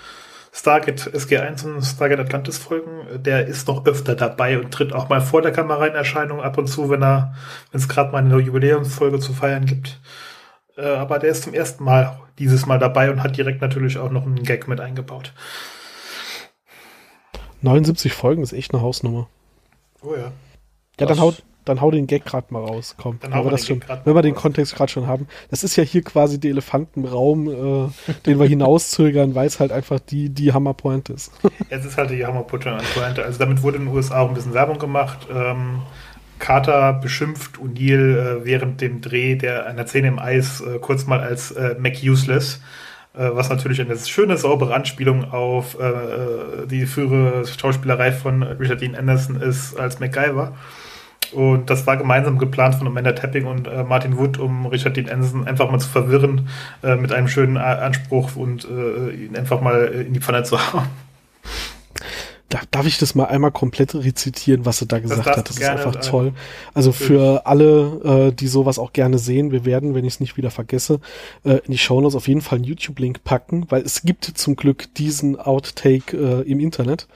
[0.58, 5.22] Stargate SG1 und Stargate Atlantis Folgen, der ist noch öfter dabei und tritt auch mal
[5.22, 7.36] vor der Kamera in Erscheinung ab und zu, wenn er,
[7.72, 10.00] wenn es gerade mal eine Jubiläumsfolge zu feiern gibt.
[10.76, 14.10] Äh, aber der ist zum ersten Mal dieses Mal dabei und hat direkt natürlich auch
[14.10, 15.32] noch einen Gag mit eingebaut.
[17.62, 19.30] 79 Folgen ist echt eine Hausnummer.
[20.02, 20.32] Oh ja.
[21.00, 22.96] Ja, dann haut, dann hau den Gag gerade mal raus.
[22.98, 25.28] Komm, wenn wir, das schon, wenn wir den Kontext gerade schon haben.
[25.50, 30.00] Das ist ja hier quasi der Elefantenraum, äh, den wir hinauszögern, weil es halt einfach
[30.00, 31.32] die, die Hammerpointe ist.
[31.70, 33.24] es ist halt die Hammerpointe.
[33.24, 35.28] Also damit wurde in den USA auch ein bisschen Werbung gemacht.
[35.34, 35.82] Ähm,
[36.40, 41.20] Carter beschimpft O'Neill äh, während dem Dreh der einer Szene im Eis äh, kurz mal
[41.20, 42.60] als äh, Mac Useless
[43.18, 48.96] äh, was natürlich eine schöne, saubere Anspielung auf äh, die frühere Schauspielerei von Richard Dean
[48.96, 50.56] Anderson ist als MacGyver.
[51.34, 55.10] Und das war gemeinsam geplant von Amanda Tapping und äh, Martin Wood, um Richard Dean
[55.10, 56.50] Anderson einfach mal zu verwirren
[56.84, 60.58] äh, mit einem schönen A Anspruch und äh, ihn einfach mal in die Pfanne zu
[60.74, 60.88] hauen.
[62.50, 65.50] Da, darf ich das mal einmal komplett rezitieren, was er da gesagt das hat?
[65.50, 66.32] Das ist einfach toll.
[66.74, 70.38] Also für alle, äh, die sowas auch gerne sehen, wir werden, wenn ich es nicht
[70.38, 71.02] wieder vergesse,
[71.44, 74.94] äh, in die Shownotes auf jeden Fall einen YouTube-Link packen, weil es gibt zum Glück
[74.94, 77.08] diesen Outtake äh, im Internet.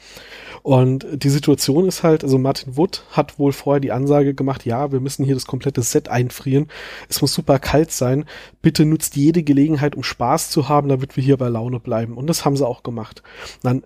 [0.63, 4.91] Und die Situation ist halt, also Martin Wood hat wohl vorher die Ansage gemacht, ja,
[4.91, 6.67] wir müssen hier das komplette Set einfrieren.
[7.09, 8.25] Es muss super kalt sein.
[8.61, 12.17] Bitte nutzt jede Gelegenheit, um Spaß zu haben, damit wir hier bei Laune bleiben.
[12.17, 13.23] Und das haben sie auch gemacht.
[13.63, 13.83] dann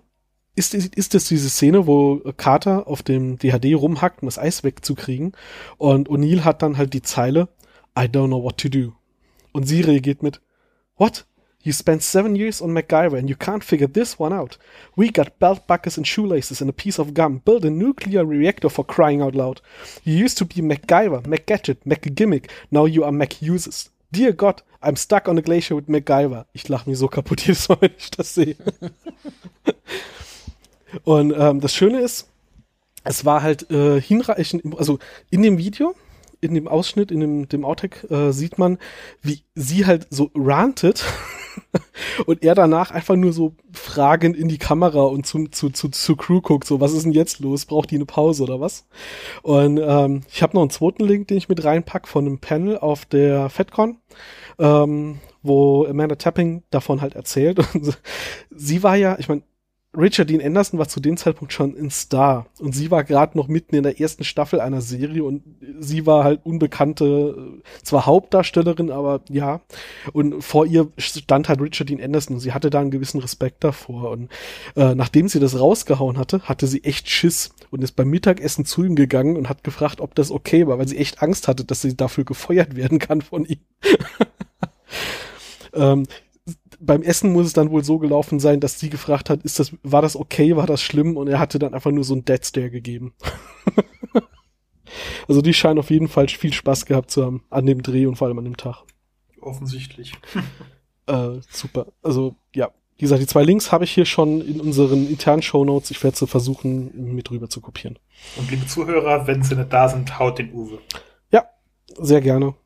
[0.58, 5.32] ist, ist das diese Szene, wo Carter auf dem DHD rumhackt, um das Eis wegzukriegen.
[5.76, 7.48] Und O'Neill hat dann halt die Zeile,
[7.98, 8.92] I don't know what to do.
[9.52, 10.40] Und sie reagiert mit,
[10.96, 11.26] What?
[11.66, 14.56] You spent seven years on MacGyver and you can't figure this one out.
[14.94, 17.38] We got belt buckles and shoelaces and a piece of gum.
[17.38, 19.60] Build a nuclear reactor for crying out loud.
[20.04, 22.48] You used to be MacGyver, MacGadget, MacGimmick.
[22.70, 23.88] Now you are MacUses.
[24.12, 26.46] Dear God, I'm stuck on a glacier with MacGyver.
[26.52, 28.54] Ich lach mich so kaputt jedes Mal, wenn ich das sehe.
[31.02, 32.28] und ähm, das Schöne ist,
[33.02, 35.00] es war halt äh, hinreichend, also
[35.30, 35.96] in dem Video
[36.40, 38.78] in dem Ausschnitt, in dem, dem Outtake, äh, sieht man,
[39.22, 41.04] wie sie halt so rantet
[42.26, 46.16] und er danach einfach nur so fragend in die Kamera und zu, zu, zu, zu
[46.16, 47.66] Crew guckt, so, was ist denn jetzt los?
[47.66, 48.86] Braucht die eine Pause oder was?
[49.42, 52.78] Und ähm, ich habe noch einen zweiten Link, den ich mit reinpack von einem Panel
[52.78, 53.98] auf der FedCon,
[54.58, 57.58] ähm, wo Amanda Tapping davon halt erzählt.
[57.74, 57.98] Und
[58.50, 59.42] sie war ja, ich meine,
[59.96, 63.48] Richard Dean Anderson war zu dem Zeitpunkt schon ein Star und sie war gerade noch
[63.48, 65.42] mitten in der ersten Staffel einer Serie und
[65.80, 69.60] sie war halt unbekannte, zwar Hauptdarstellerin, aber ja.
[70.12, 73.64] Und vor ihr stand halt Richard Dean Anderson und sie hatte da einen gewissen Respekt
[73.64, 74.10] davor.
[74.10, 74.30] Und
[74.76, 78.84] äh, nachdem sie das rausgehauen hatte, hatte sie echt Schiss und ist beim Mittagessen zu
[78.84, 81.80] ihm gegangen und hat gefragt, ob das okay war, weil sie echt Angst hatte, dass
[81.80, 83.60] sie dafür gefeuert werden kann von ihm.
[85.72, 86.06] ähm,
[86.80, 89.72] beim Essen muss es dann wohl so gelaufen sein, dass sie gefragt hat, ist das,
[89.82, 91.16] war das okay, war das schlimm?
[91.16, 93.14] Und er hatte dann einfach nur so ein Dead Stare gegeben.
[95.28, 98.16] Also die scheinen auf jeden Fall viel Spaß gehabt zu haben an dem Dreh und
[98.16, 98.84] vor allem an dem Tag.
[99.40, 100.12] Offensichtlich.
[101.08, 101.86] Äh, super.
[102.02, 105.92] Also ja, wie gesagt, die zwei Links habe ich hier schon in unseren internen Shownotes.
[105.92, 107.96] Ich werde sie versuchen, mit rüber zu kopieren.
[108.34, 110.80] Und liebe Zuhörer, wenn sie nicht da sind, haut den Uwe.
[111.30, 111.48] Ja,
[111.96, 112.56] sehr gerne.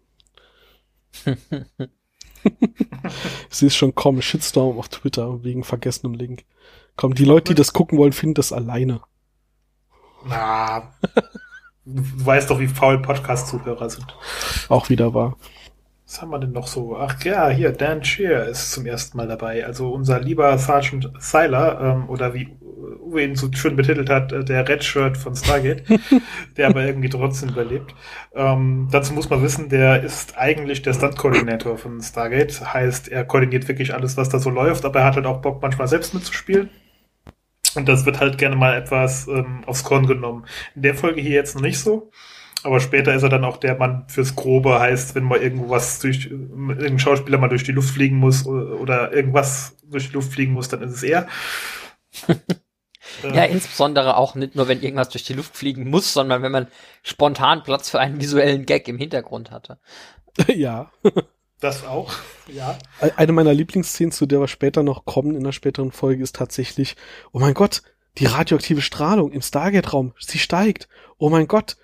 [3.51, 6.45] Sie ist schon kommen, Shitstorm auf Twitter wegen vergessenem Link.
[6.97, 9.01] Komm, die Leute, die das gucken wollen, finden das alleine.
[10.27, 10.93] Na,
[11.85, 14.15] du weißt doch, wie faul Podcast-Zuhörer sind.
[14.69, 15.37] Auch wieder wahr.
[16.05, 16.97] Was haben wir denn noch so?
[16.97, 19.65] Ach ja, hier, Dan Shear ist zum ersten Mal dabei.
[19.65, 22.49] Also unser lieber Sergeant Seiler, ähm, oder wie
[23.01, 25.85] Uwe ihn so schön betitelt hat, äh, der Red Shirt von Stargate,
[26.57, 27.95] der aber irgendwie trotzdem überlebt.
[28.35, 32.75] Ähm, dazu muss man wissen, der ist eigentlich der Stunt-Koordinator von Stargate.
[32.75, 35.63] Heißt, er koordiniert wirklich alles, was da so läuft, aber er hat halt auch Bock,
[35.63, 36.71] manchmal selbst mitzuspielen.
[37.75, 40.45] Und das wird halt gerne mal etwas ähm, aufs Korn genommen.
[40.75, 42.11] In der Folge hier jetzt noch nicht so.
[42.63, 45.99] Aber später ist er dann auch der Mann fürs Grobe, heißt, wenn mal irgendwo was
[45.99, 50.53] durch, irgendein Schauspieler mal durch die Luft fliegen muss oder irgendwas durch die Luft fliegen
[50.53, 51.27] muss, dann ist es er.
[53.23, 56.69] ja, insbesondere auch nicht nur, wenn irgendwas durch die Luft fliegen muss, sondern wenn man
[57.03, 59.79] spontan Platz für einen visuellen Gag im Hintergrund hatte.
[60.49, 60.91] ja.
[61.61, 62.13] Das auch,
[62.47, 62.79] ja.
[63.17, 66.97] Eine meiner Lieblingsszenen, zu der wir später noch kommen in der späteren Folge, ist tatsächlich,
[67.33, 67.83] oh mein Gott,
[68.19, 70.89] die radioaktive Strahlung im Stargate-Raum, sie steigt.
[71.19, 71.77] Oh mein Gott,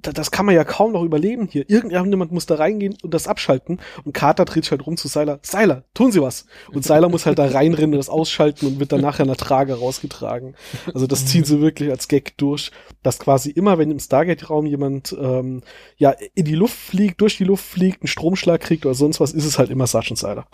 [0.00, 1.68] das kann man ja kaum noch überleben hier.
[1.68, 3.80] Irgendjemand muss da reingehen und das abschalten.
[4.04, 5.40] Und Carter dreht sich halt rum zu Seiler.
[5.42, 6.46] Seiler, tun Sie was.
[6.72, 9.36] Und Seiler muss halt da reinrennen und das ausschalten und wird dann nachher in der
[9.36, 10.54] Trage rausgetragen.
[10.92, 12.70] Also das ziehen sie wirklich als Gag durch,
[13.02, 15.62] dass quasi immer, wenn im Stargate-Raum jemand ähm,
[15.96, 19.32] ja in die Luft fliegt, durch die Luft fliegt, einen Stromschlag kriegt oder sonst was,
[19.32, 20.46] ist es halt immer Sergeant Seiler.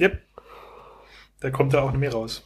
[0.00, 0.20] yep.
[1.40, 2.44] Da kommt er auch nicht mehr raus.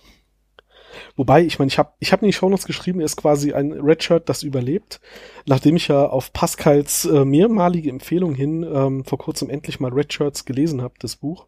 [1.17, 3.73] Wobei, ich meine, ich habe ich hab in die Shownotes geschrieben, er ist quasi ein
[3.73, 5.01] Redshirt, das überlebt.
[5.47, 10.45] Nachdem ich ja auf Pascals äh, mehrmalige Empfehlung hin ähm, vor kurzem endlich mal Redshirts
[10.45, 11.47] gelesen habe, das Buch,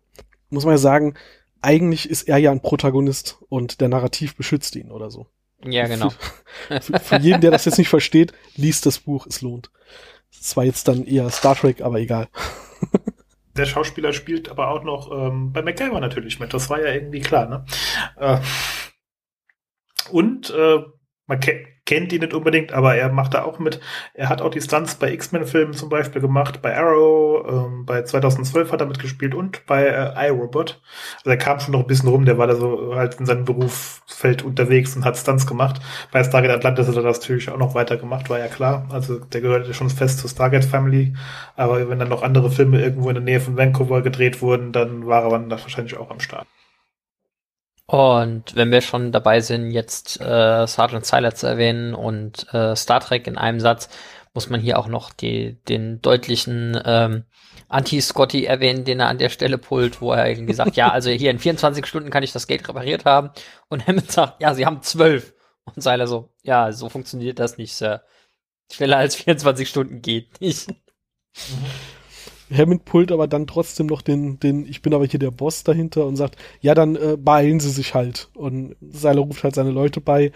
[0.50, 1.14] muss man ja sagen,
[1.60, 5.26] eigentlich ist er ja ein Protagonist und der Narrativ beschützt ihn oder so.
[5.64, 6.10] Ja, genau.
[6.68, 9.70] Für, für, für jeden, der das jetzt nicht versteht, liest das Buch, es lohnt.
[10.30, 12.28] Es war jetzt dann eher Star Trek, aber egal.
[13.56, 16.54] Der Schauspieler spielt aber auch noch ähm, bei MacGyver natürlich mit.
[16.54, 17.64] Das war ja irgendwie klar, ne?
[18.16, 18.38] Äh,
[20.10, 20.78] und äh,
[21.26, 23.80] man ke kennt ihn nicht unbedingt, aber er macht da auch mit.
[24.12, 28.70] Er hat auch die Stunts bei X-Men-Filmen zum Beispiel gemacht, bei Arrow, ähm, bei 2012
[28.70, 30.82] hat er mitgespielt und bei äh, iRobot.
[31.18, 33.46] Also er kam schon noch ein bisschen rum, der war da so halt in seinem
[33.46, 35.80] Berufsfeld unterwegs und hat Stunts gemacht.
[36.12, 38.86] Bei Stargate Atlantis hat er das natürlich auch noch weiter gemacht, war ja klar.
[38.92, 41.14] Also der gehört ja schon fest zur Stargate Family.
[41.56, 45.06] Aber wenn dann noch andere Filme irgendwo in der Nähe von Vancouver gedreht wurden, dann
[45.06, 46.46] war er dann wahrscheinlich auch am Start.
[47.90, 53.00] Und wenn wir schon dabei sind, jetzt äh, Sergeant Siler zu erwähnen und äh, Star
[53.00, 53.88] Trek in einem Satz,
[54.34, 57.24] muss man hier auch noch die, den deutlichen ähm,
[57.68, 61.30] Anti-Scotty erwähnen, den er an der Stelle pullt, wo er irgendwie sagt, ja, also hier
[61.30, 63.30] in 24 Stunden kann ich das Gate repariert haben.
[63.68, 65.32] Und Hammond sagt, ja, sie haben zwölf.
[65.64, 68.02] Und Seiler so, ja, so funktioniert das nicht, Sir.
[68.70, 70.68] Schneller als 24 Stunden geht nicht.
[72.50, 76.06] Hammond pullt aber dann trotzdem noch den, den, ich bin aber hier der Boss dahinter
[76.06, 78.30] und sagt, ja, dann äh, beeilen sie sich halt.
[78.34, 80.32] Und Seiler ruft halt seine Leute bei.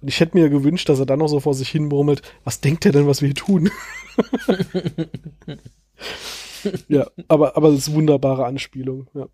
[0.00, 2.60] Und ich hätte mir gewünscht, dass er dann noch so vor sich hin murmelt, was
[2.60, 3.70] denkt er denn, was wir hier tun?
[6.88, 9.26] ja, aber, aber das ist wunderbare Anspielung, ja.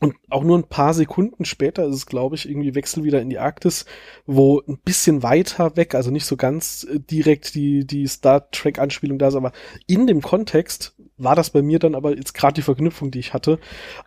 [0.00, 3.30] Und auch nur ein paar Sekunden später ist es, glaube ich, irgendwie Wechsel wieder in
[3.30, 3.84] die Arktis,
[4.26, 9.18] wo ein bisschen weiter weg, also nicht so ganz äh, direkt die, die Star Trek-Anspielung
[9.18, 9.52] da ist, aber
[9.86, 13.34] in dem Kontext war das bei mir dann aber jetzt gerade die Verknüpfung, die ich
[13.34, 13.58] hatte,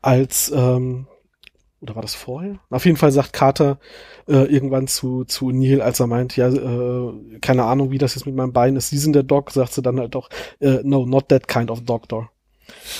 [0.01, 1.07] als ähm,
[1.81, 2.59] oder war das vorher?
[2.69, 3.79] Auf jeden Fall sagt Carter
[4.27, 8.25] äh, irgendwann zu zu Neil, als er meint, ja, äh, keine Ahnung, wie das jetzt
[8.25, 8.89] mit meinem Bein ist.
[8.89, 11.81] Sie sind der Doc, sagt sie dann halt doch, äh, no, not that kind of
[11.81, 12.29] doctor.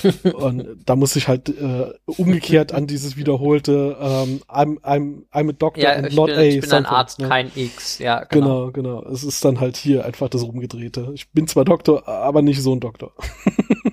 [0.34, 5.52] und da muss ich halt äh, umgekehrt an dieses wiederholte ähm, I'm, I'm, I'm a
[5.52, 7.28] doctor ja, and not bin, a ich bin ein Arzt, ne?
[7.28, 8.70] kein X, ja, genau.
[8.70, 9.10] Genau, genau.
[9.10, 11.12] Es ist dann halt hier einfach das Rumgedrehte.
[11.14, 13.12] Ich bin zwar Doktor, aber nicht so ein Doktor.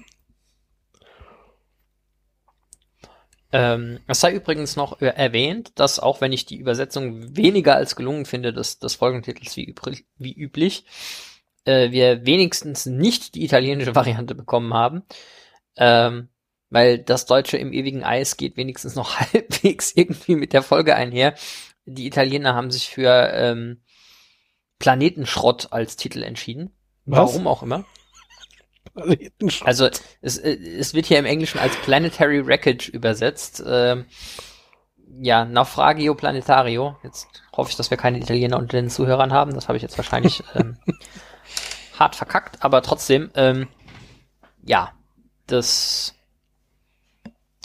[3.51, 8.25] Ähm, es sei übrigens noch erwähnt, dass auch wenn ich die Übersetzung weniger als gelungen
[8.25, 10.85] finde des, des Folgentitels wie, übrig, wie üblich,
[11.65, 15.03] äh, wir wenigstens nicht die italienische Variante bekommen haben.
[15.77, 16.29] Ähm,
[16.69, 21.33] weil das Deutsche im ewigen Eis geht wenigstens noch halbwegs irgendwie mit der Folge einher.
[21.85, 23.81] Die Italiener haben sich für ähm,
[24.77, 26.71] Planetenschrott als Titel entschieden.
[27.05, 27.33] Was?
[27.33, 27.85] Warum auch immer.
[29.63, 29.89] Also
[30.21, 33.63] es, äh, es wird hier im Englischen als Planetary Wreckage übersetzt.
[33.65, 34.05] Ähm,
[35.21, 36.97] ja, Naufragio Planetario.
[37.03, 39.53] Jetzt hoffe ich, dass wir keine Italiener unter den Zuhörern haben.
[39.53, 40.77] Das habe ich jetzt wahrscheinlich ähm,
[41.97, 43.67] hart verkackt, aber trotzdem, ähm,
[44.63, 44.93] ja,
[45.47, 46.15] das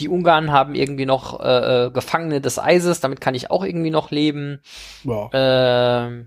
[0.01, 3.91] die Ungarn haben irgendwie noch äh, äh, Gefangene des Eises, damit kann ich auch irgendwie
[3.91, 4.61] noch leben.
[5.05, 6.09] Ja.
[6.09, 6.25] Äh,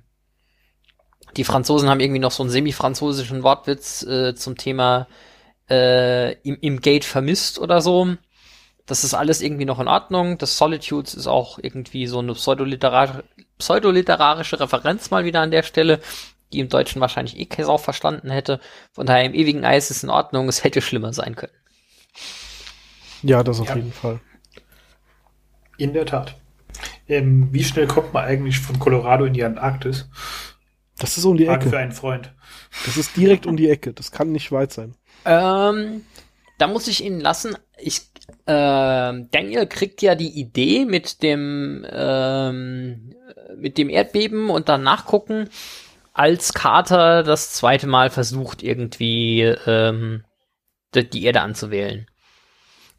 [1.38, 5.08] die Franzosen haben irgendwie noch so einen semi-französischen Wortwitz äh, zum Thema
[5.69, 8.15] äh, im, im Gate vermisst oder so.
[8.86, 10.38] Das ist alles irgendwie noch in Ordnung.
[10.38, 13.23] Das Solitudes ist auch irgendwie so eine pseudoliterarische,
[13.58, 16.00] pseudoliterarische Referenz mal wieder an der Stelle,
[16.54, 18.60] die im Deutschen wahrscheinlich eh keiner auch verstanden hätte.
[18.93, 20.47] Von daher im ewigen Eis ist in Ordnung.
[20.47, 21.54] Es hätte schlimmer sein können.
[23.23, 23.76] Ja, das auf ja.
[23.76, 24.21] jeden Fall.
[25.78, 26.36] In der Tat.
[27.10, 30.10] Ähm, wie schnell kommt man eigentlich von Colorado in die Antarktis?
[31.00, 31.70] Das ist um die Frage Ecke.
[31.70, 32.34] für einen Freund.
[32.86, 33.94] Das ist direkt um die Ecke.
[33.94, 34.96] Das kann nicht weit sein.
[35.26, 36.06] Ähm,
[36.58, 37.56] da muss ich Ihnen lassen.
[37.78, 38.02] Ich,
[38.46, 38.54] äh,
[39.32, 43.14] Daniel kriegt ja die Idee mit dem, ähm,
[43.56, 45.50] mit dem Erdbeben und dann nachgucken,
[46.14, 50.24] als Carter das zweite Mal versucht, irgendwie ähm,
[50.96, 52.08] die Erde anzuwählen.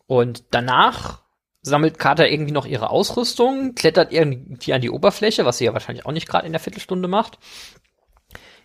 [0.07, 1.23] Und danach
[1.63, 6.07] sammelt Carter irgendwie noch ihre Ausrüstung, klettert irgendwie an die Oberfläche, was sie ja wahrscheinlich
[6.07, 7.39] auch nicht gerade in der Viertelstunde macht,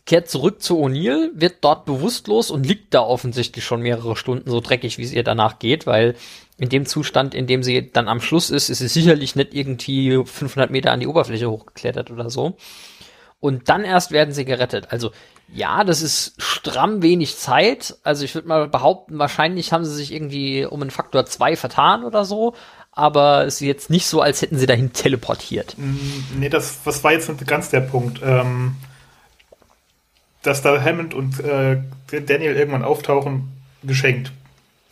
[0.05, 4.59] kehrt zurück zu O'Neill, wird dort bewusstlos und liegt da offensichtlich schon mehrere Stunden so
[4.59, 6.15] dreckig, wie es ihr danach geht, weil
[6.57, 10.23] in dem Zustand, in dem sie dann am Schluss ist, ist sie sicherlich nicht irgendwie
[10.23, 12.57] 500 Meter an die Oberfläche hochgeklettert oder so.
[13.39, 14.87] Und dann erst werden sie gerettet.
[14.91, 15.11] Also
[15.53, 17.97] ja, das ist stramm wenig Zeit.
[18.03, 22.03] Also ich würde mal behaupten, wahrscheinlich haben sie sich irgendwie um einen Faktor zwei vertan
[22.03, 22.55] oder so.
[22.91, 25.75] Aber es ist jetzt nicht so, als hätten sie dahin teleportiert.
[25.77, 28.21] Mm, nee, das, was war jetzt ganz der Punkt.
[28.23, 28.75] Ähm,
[30.43, 31.77] dass da Hammond und äh,
[32.11, 33.51] Daniel irgendwann auftauchen,
[33.83, 34.31] geschenkt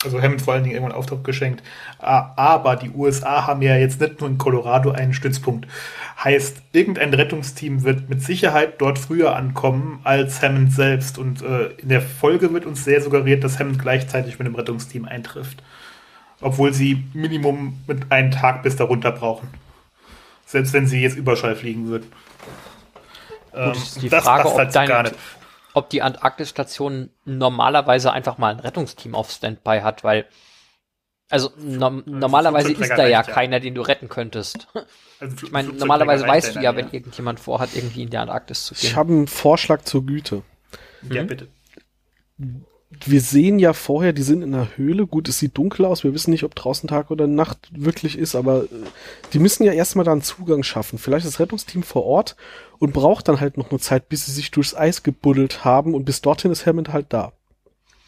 [0.04, 1.64] also Hammond vor allen Dingen irgendwann Auftrag geschenkt.
[2.00, 5.68] Aber die USA haben ja jetzt nicht nur in Colorado einen Stützpunkt.
[6.24, 11.18] Heißt, irgendein Rettungsteam wird mit Sicherheit dort früher ankommen als Hammond selbst.
[11.18, 15.06] Und äh, in der Folge wird uns sehr suggeriert, dass Hammond gleichzeitig mit dem Rettungsteam
[15.06, 15.62] eintrifft.
[16.42, 19.50] Obwohl sie Minimum mit einem Tag bis darunter brauchen.
[20.46, 22.12] Selbst wenn sie jetzt Überschall fliegen würden.
[23.54, 25.12] Ähm, die Frage, ob halt deine,
[25.74, 30.26] ob die Antarktisstation normalerweise einfach mal ein Rettungsteam auf Standby hat, weil
[31.30, 34.68] also no normalerweise ist da ja keiner, den du retten könntest.
[35.20, 38.76] Also ich meine, normalerweise weißt du ja, wenn irgendjemand vorhat, irgendwie in die Antarktis zu
[38.76, 38.90] gehen.
[38.90, 40.44] Ich habe einen Vorschlag zur Güte.
[41.10, 41.28] Ja, mhm.
[41.28, 41.48] bitte.
[43.04, 45.08] Wir sehen ja vorher, die sind in einer Höhle.
[45.08, 46.04] Gut, es sieht dunkel aus.
[46.04, 48.68] Wir wissen nicht, ob draußen Tag oder Nacht wirklich ist, aber äh,
[49.34, 51.00] die müssen ja erstmal da einen Zugang schaffen.
[51.00, 52.36] Vielleicht das Rettungsteam vor Ort
[52.80, 56.04] und braucht dann halt noch eine Zeit, bis sie sich durchs Eis gebuddelt haben und
[56.06, 57.32] bis dorthin ist Hammond halt da.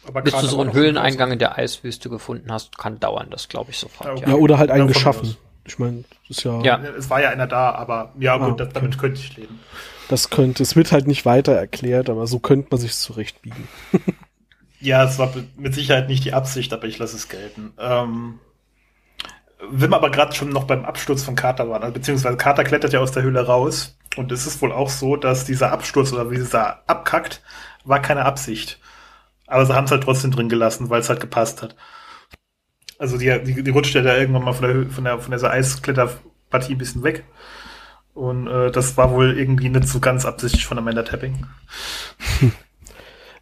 [0.06, 3.70] Aber bis du so einen Höhleneingang in der Eiswüste gefunden hast, kann dauern, das glaube
[3.70, 4.06] ich sofort.
[4.06, 4.30] Ja, okay.
[4.30, 5.36] ja, oder halt einen geschaffen.
[5.66, 6.78] Ich meine, das ist ja, ja.
[6.98, 8.72] Es war ja einer da, aber ja gut, ah, okay.
[8.74, 9.60] damit könnte ich leben.
[10.08, 13.66] Das könnte, es wird halt nicht weiter erklärt, aber so könnte man sich zurechtbiegen.
[14.84, 17.72] ja, es war mit Sicherheit nicht die Absicht, aber ich lasse es gelten.
[17.78, 18.38] Ähm,
[19.70, 22.92] wenn wir aber gerade schon noch beim Absturz von Carter waren, also, beziehungsweise Carter klettert
[22.92, 26.30] ja aus der Höhle raus und es ist wohl auch so, dass dieser Absturz oder
[26.30, 27.42] wie dieser abkackt,
[27.84, 28.78] war keine Absicht.
[29.46, 31.76] Aber sie haben es halt trotzdem drin gelassen, weil es halt gepasst hat.
[32.98, 35.50] Also die, die, die rutscht ja da irgendwann mal von der, von der, von dieser
[35.50, 37.24] Eiskletterpartie ein bisschen weg.
[38.12, 41.46] Und äh, das war wohl irgendwie nicht so ganz absichtlich von Amanda Tapping.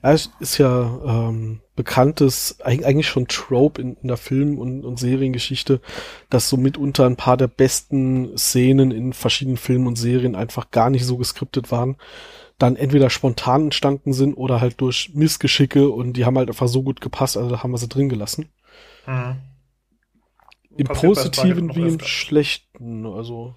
[0.03, 5.81] Ja, ist ja ähm, bekanntes, eigentlich schon Trope in, in der Film- und, und Seriengeschichte,
[6.29, 10.91] dass so mitunter ein paar der besten Szenen in verschiedenen Filmen und Serien einfach gar
[10.91, 11.97] nicht so geskriptet waren,
[12.59, 16.83] dann entweder spontan entstanden sind oder halt durch Missgeschicke und die haben halt einfach so
[16.83, 18.51] gut gepasst, also da haben wir sie drin gelassen.
[19.07, 19.37] Mhm.
[20.77, 23.55] Im Positiven wie im Schlechten, also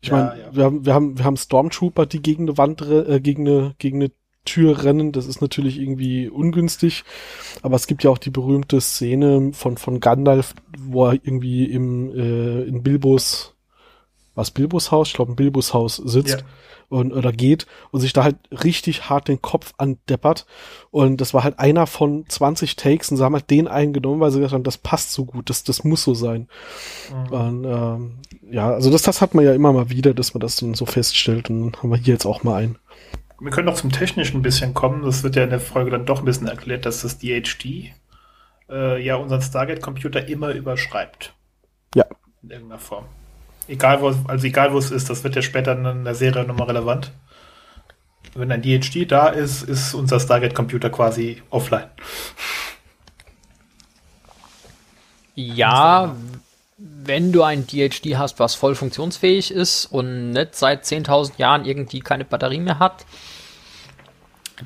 [0.00, 0.54] ich ja, meine, ja.
[0.54, 4.02] wir haben, wir haben, wir haben Stormtrooper, die gegen eine Wand, äh, gegen eine, gegen
[4.02, 4.10] eine
[4.44, 5.12] Tür rennen.
[5.12, 7.04] Das ist natürlich irgendwie ungünstig.
[7.62, 12.10] Aber es gibt ja auch die berühmte Szene von, von Gandalf, wo er irgendwie im,
[12.10, 13.54] äh, in Bilbos,
[14.34, 15.08] was Bilbos Haus?
[15.08, 16.40] Ich glaube, in Bilbos Haus sitzt.
[16.40, 16.46] Ja.
[16.88, 20.44] Und, oder geht und sich da halt richtig hart den Kopf andeppert.
[20.90, 24.32] Und das war halt einer von 20 Takes und sie haben halt den eingenommen, weil
[24.32, 26.48] sie gesagt haben, das passt so gut, das, das muss so sein.
[27.12, 27.32] Mhm.
[27.32, 28.18] Und, ähm,
[28.50, 30.84] ja, also das, das hat man ja immer mal wieder, dass man das dann so
[30.84, 31.48] feststellt.
[31.48, 32.76] Und dann haben wir hier jetzt auch mal einen.
[33.40, 35.02] Wir können noch zum Technischen ein bisschen kommen.
[35.02, 37.92] Das wird ja in der Folge dann doch ein bisschen erklärt, dass das DHD
[38.68, 41.32] äh, ja unseren Stargate-Computer immer überschreibt.
[41.94, 42.04] Ja.
[42.42, 43.06] In irgendeiner Form.
[43.66, 46.66] Egal wo, also egal wo es ist, das wird ja später in der Serie nochmal
[46.66, 47.12] relevant.
[48.34, 51.88] Wenn ein DHD da ist, ist unser Stargate-Computer quasi offline.
[55.34, 56.14] Ja,
[56.80, 62.00] wenn du ein DHD hast, was voll funktionsfähig ist und nicht seit 10.000 Jahren irgendwie
[62.00, 63.04] keine Batterie mehr hat,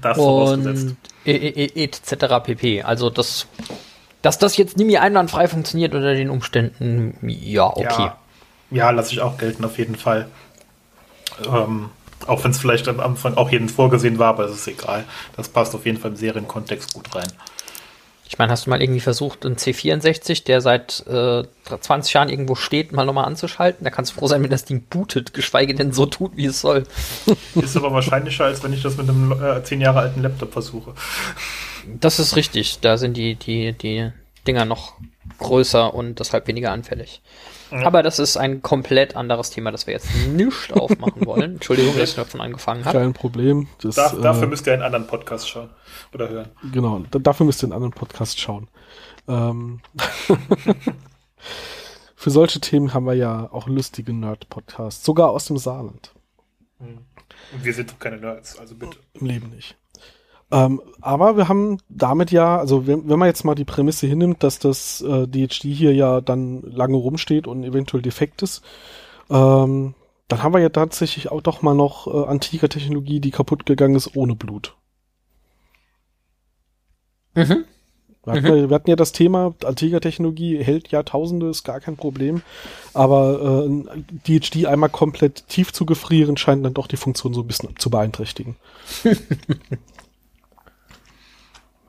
[0.01, 2.45] Das und etc.
[2.45, 2.83] pp.
[2.83, 3.47] Also das,
[4.23, 8.11] dass das jetzt nie mehr einwandfrei funktioniert unter den Umständen, ja, okay.
[8.11, 8.19] Ja,
[8.71, 10.29] ja lasse ich auch gelten, auf jeden Fall.
[11.45, 11.91] Ähm,
[12.29, 15.05] auch wenn es vielleicht am Anfang auch jeden vorgesehen war, aber es ist egal.
[15.37, 17.27] Das passt auf jeden Fall im Serienkontext gut rein.
[18.27, 21.45] Ich meine, hast du mal irgendwie versucht, einen C64, der seit äh,
[21.79, 23.85] 20 Jahren irgendwo steht, mal nochmal anzuschalten?
[23.85, 26.61] Da kannst du froh sein, wenn das Ding bootet, geschweige denn so tut, wie es
[26.61, 26.85] soll.
[27.55, 30.95] Ist aber wahrscheinlicher, als wenn ich das mit einem äh, 10 Jahre alten Laptop versuche.
[32.01, 32.81] Das ist richtig.
[32.81, 34.11] Da sind die, die, die
[34.47, 34.95] Dinger noch
[35.39, 37.21] größer und deshalb weniger anfällig.
[37.71, 41.55] Aber das ist ein komplett anderes Thema, das wir jetzt nicht aufmachen wollen.
[41.55, 42.99] Entschuldigung, dass ich davon angefangen habe.
[42.99, 43.69] Kein Problem.
[43.83, 45.71] Das, Dar dafür äh, müsst ihr einen anderen Podcast schauen
[46.15, 46.49] oder hören.
[46.73, 48.69] Genau, dafür müsst ihr einen anderen Podcast schauen.
[49.29, 49.81] Ähm
[52.17, 56.15] Für solche Themen haben wir ja auch lustige Nerd-Podcasts, sogar aus dem Saarland.
[56.79, 58.97] Und wir sind doch keine Nerds, also bitte.
[59.13, 59.77] Im Leben nicht.
[60.51, 64.43] Ähm, aber wir haben damit ja, also wenn, wenn man jetzt mal die Prämisse hinnimmt,
[64.43, 68.63] dass das äh, DHD hier ja dann lange rumsteht und eventuell defekt ist,
[69.31, 69.95] ähm,
[70.29, 73.97] dann haben wir ja tatsächlich auch doch mal noch äh, antike Technologie, die kaputt gegangen
[73.97, 74.77] ist ohne Blut.
[77.35, 77.65] Mhm.
[78.25, 78.71] Wir hatten, mhm.
[78.71, 82.43] wir hatten ja das Thema, antike Technologie hält Jahrtausende, ist gar kein Problem.
[82.95, 83.85] Aber äh,
[84.27, 87.91] DHD einmal komplett tief zu gefrieren, scheint dann doch die Funktion so ein bisschen zu
[87.91, 88.57] beeinträchtigen.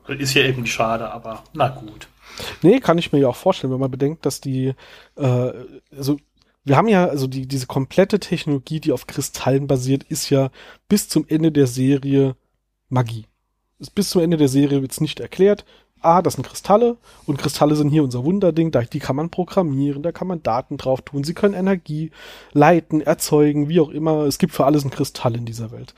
[0.08, 2.08] Ist ja irgendwie schade, aber na gut.
[2.62, 4.74] Nee, kann ich mir ja auch vorstellen, wenn man bedenkt, dass die,
[5.16, 5.52] äh,
[5.96, 6.18] also
[6.64, 10.50] wir haben ja, also die, diese komplette Technologie, die auf Kristallen basiert, ist ja
[10.88, 12.36] bis zum Ende der Serie
[12.88, 13.26] Magie.
[13.94, 15.64] Bis zum Ende der Serie wird's nicht erklärt
[16.06, 16.96] ah, das sind Kristalle
[17.26, 20.76] und Kristalle sind hier unser Wunderding, da, die kann man programmieren, da kann man Daten
[20.76, 22.10] drauf tun, sie können Energie
[22.52, 24.24] leiten, erzeugen, wie auch immer.
[24.24, 25.94] Es gibt für alles einen Kristall in dieser Welt.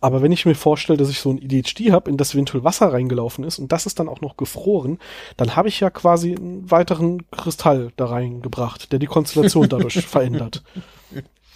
[0.00, 2.92] Aber wenn ich mir vorstelle, dass ich so ein IDHD habe, in das eventuell Wasser
[2.92, 4.98] reingelaufen ist und das ist dann auch noch gefroren,
[5.36, 10.62] dann habe ich ja quasi einen weiteren Kristall da reingebracht, der die Konstellation dadurch verändert.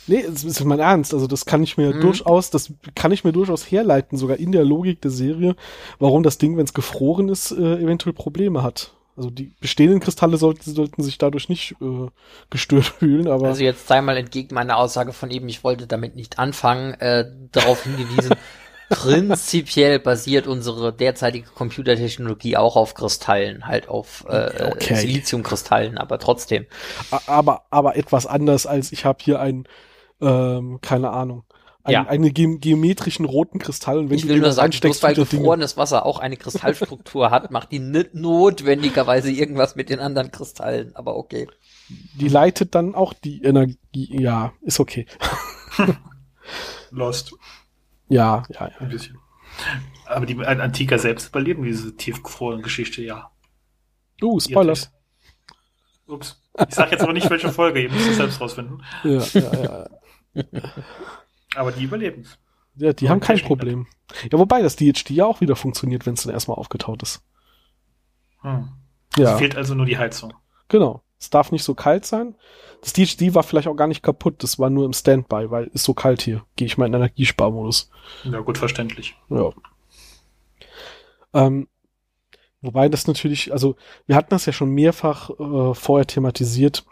[0.09, 1.15] Nee, das ist mein Ernst.
[1.15, 2.01] Also das kann ich mir mhm.
[2.01, 5.55] durchaus, das kann ich mir durchaus herleiten, sogar in der Logik der Serie,
[5.99, 8.93] warum das Ding, wenn es gefroren ist, äh, eventuell Probleme hat.
[9.19, 12.09] Also die bestehenden Kristalle sollten, sollten sich dadurch nicht äh,
[12.51, 13.49] gestört fühlen, aber.
[13.49, 17.25] Also jetzt sei mal entgegen meiner Aussage von eben, ich wollte damit nicht anfangen, äh,
[17.51, 18.37] darauf hingewiesen,
[18.89, 24.95] prinzipiell basiert unsere derzeitige Computertechnologie auch auf Kristallen, halt auf äh, okay.
[24.95, 26.67] Siliziumkristallen, aber trotzdem.
[27.27, 29.65] Aber, aber etwas anders als ich habe hier ein
[30.21, 31.45] ähm, keine Ahnung,
[31.89, 32.07] ein, ja.
[32.07, 33.99] einen ge geometrischen roten Kristall.
[33.99, 37.51] Und wenn ich du will nur sagen, bloß weil gefrorenes Wasser auch eine Kristallstruktur hat,
[37.51, 41.49] macht die nicht notwendigerweise irgendwas mit den anderen Kristallen, aber okay.
[41.89, 45.07] Die leitet dann auch die Energie, ja, ist okay.
[46.91, 47.35] Lost.
[48.09, 48.79] Ja, ja, ja.
[48.79, 49.19] Ein bisschen.
[50.07, 53.31] Aber die Antiker selbst überleben diese tiefgefrorene Geschichte, ja.
[54.23, 54.91] Uh, Spoilers.
[56.07, 56.43] Ups.
[56.67, 58.83] Ich sag jetzt aber nicht, welche Folge, ihr müsst es selbst rausfinden.
[59.05, 59.89] Ja, ja, ja.
[61.55, 62.39] Aber die überleben es.
[62.77, 63.87] Ja, die haben kein Problem.
[64.31, 67.23] Ja, wobei das DHD ja auch wieder funktioniert, wenn es dann erstmal aufgetaut ist.
[68.43, 68.69] Hm.
[69.17, 69.33] Ja.
[69.33, 70.33] Es fehlt also nur die Heizung.
[70.69, 71.03] Genau.
[71.19, 72.37] Es darf nicht so kalt sein.
[72.81, 75.83] Das DHD war vielleicht auch gar nicht kaputt, das war nur im Standby, weil ist
[75.83, 76.45] so kalt hier.
[76.55, 77.91] Gehe ich mal in Energiesparmodus.
[78.23, 79.17] Ja, gut verständlich.
[79.29, 79.51] Ja.
[81.35, 81.67] Ähm,
[82.61, 83.75] wobei das natürlich, also
[84.07, 86.85] wir hatten das ja schon mehrfach äh, vorher thematisiert,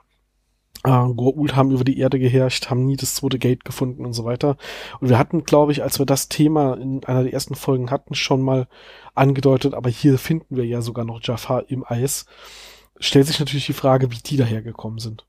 [0.87, 4.25] äh, Goa'uld haben über die Erde geherrscht, haben nie das zweite Gate gefunden und so
[4.25, 4.57] weiter.
[5.01, 8.15] Und wir hatten, glaube ich, als wir das Thema in einer der ersten Folgen hatten,
[8.15, 8.69] schon mal
[9.15, 12.27] angedeutet, aber hier finden wir ja sogar noch Jafar im Eis.
[13.01, 15.27] Stellt sich natürlich die Frage, wie die dahergekommen sind.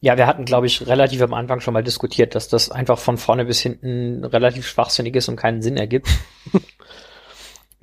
[0.00, 3.16] Ja, wir hatten, glaube ich, relativ am Anfang schon mal diskutiert, dass das einfach von
[3.16, 6.08] vorne bis hinten relativ schwachsinnig ist und keinen Sinn ergibt.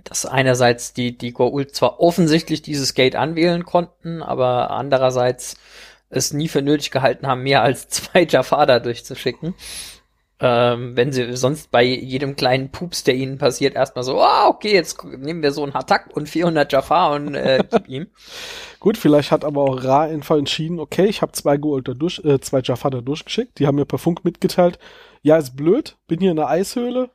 [0.03, 5.57] dass einerseits die, die Goa'uld zwar offensichtlich dieses Gate anwählen konnten, aber andererseits
[6.09, 9.55] es nie für nötig gehalten haben, mehr als zwei Jafada durchzuschicken.
[10.41, 14.51] Ähm, wenn sie sonst bei jedem kleinen Pups, der ihnen passiert, erstmal so, ah, oh,
[14.51, 18.07] okay, jetzt nehmen wir so einen Hatak und 400 Jafar und äh, gib ihm.
[18.79, 22.39] Gut, vielleicht hat aber auch Ra einfach entschieden, okay, ich habe zwei Goa'uld durch, äh,
[22.39, 24.79] zwei Jafada durchgeschickt, die haben mir per Funk mitgeteilt,
[25.21, 27.09] ja, ist blöd, bin hier in der Eishöhle,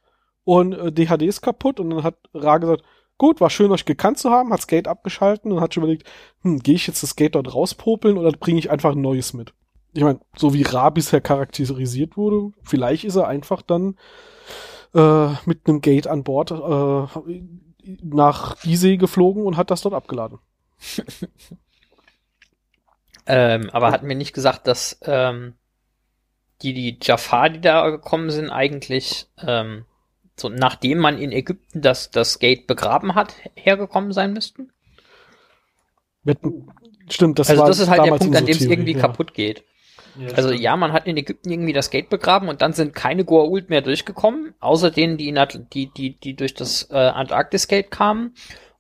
[0.44, 2.82] und äh, DHD ist kaputt und dann hat Ra gesagt,
[3.18, 6.08] gut, war schön euch gekannt zu haben, hat Skate abgeschalten und hat schon überlegt,
[6.42, 9.54] hm, gehe ich jetzt das Skate dort rauspopeln oder bringe ich einfach ein neues mit?
[9.92, 13.96] Ich meine, so wie Ra bisher charakterisiert wurde, vielleicht ist er einfach dann
[14.94, 17.42] äh, mit einem Gate an Bord äh,
[18.02, 20.38] nach Gizeh geflogen und hat das dort abgeladen.
[23.26, 25.54] ähm, aber hatten wir nicht gesagt, dass ähm,
[26.62, 29.84] die, die Jafar, die da gekommen sind, eigentlich ähm,
[30.36, 34.70] so nachdem man in Ägypten das, das Gate begraben hat, hergekommen sein müssten?
[36.22, 36.38] Mit,
[37.08, 39.00] stimmt, das also war das ist halt der Punkt, an dem es irgendwie ja.
[39.00, 39.64] kaputt geht.
[40.18, 40.62] Ja, Also stimmt.
[40.62, 43.82] ja, man hat in Ägypten irgendwie das Gate begraben und dann sind keine Goa'uld mehr
[43.82, 48.34] durchgekommen, außer denen, die, in Atl die, die, die durch das äh, Antarktis-Gate kamen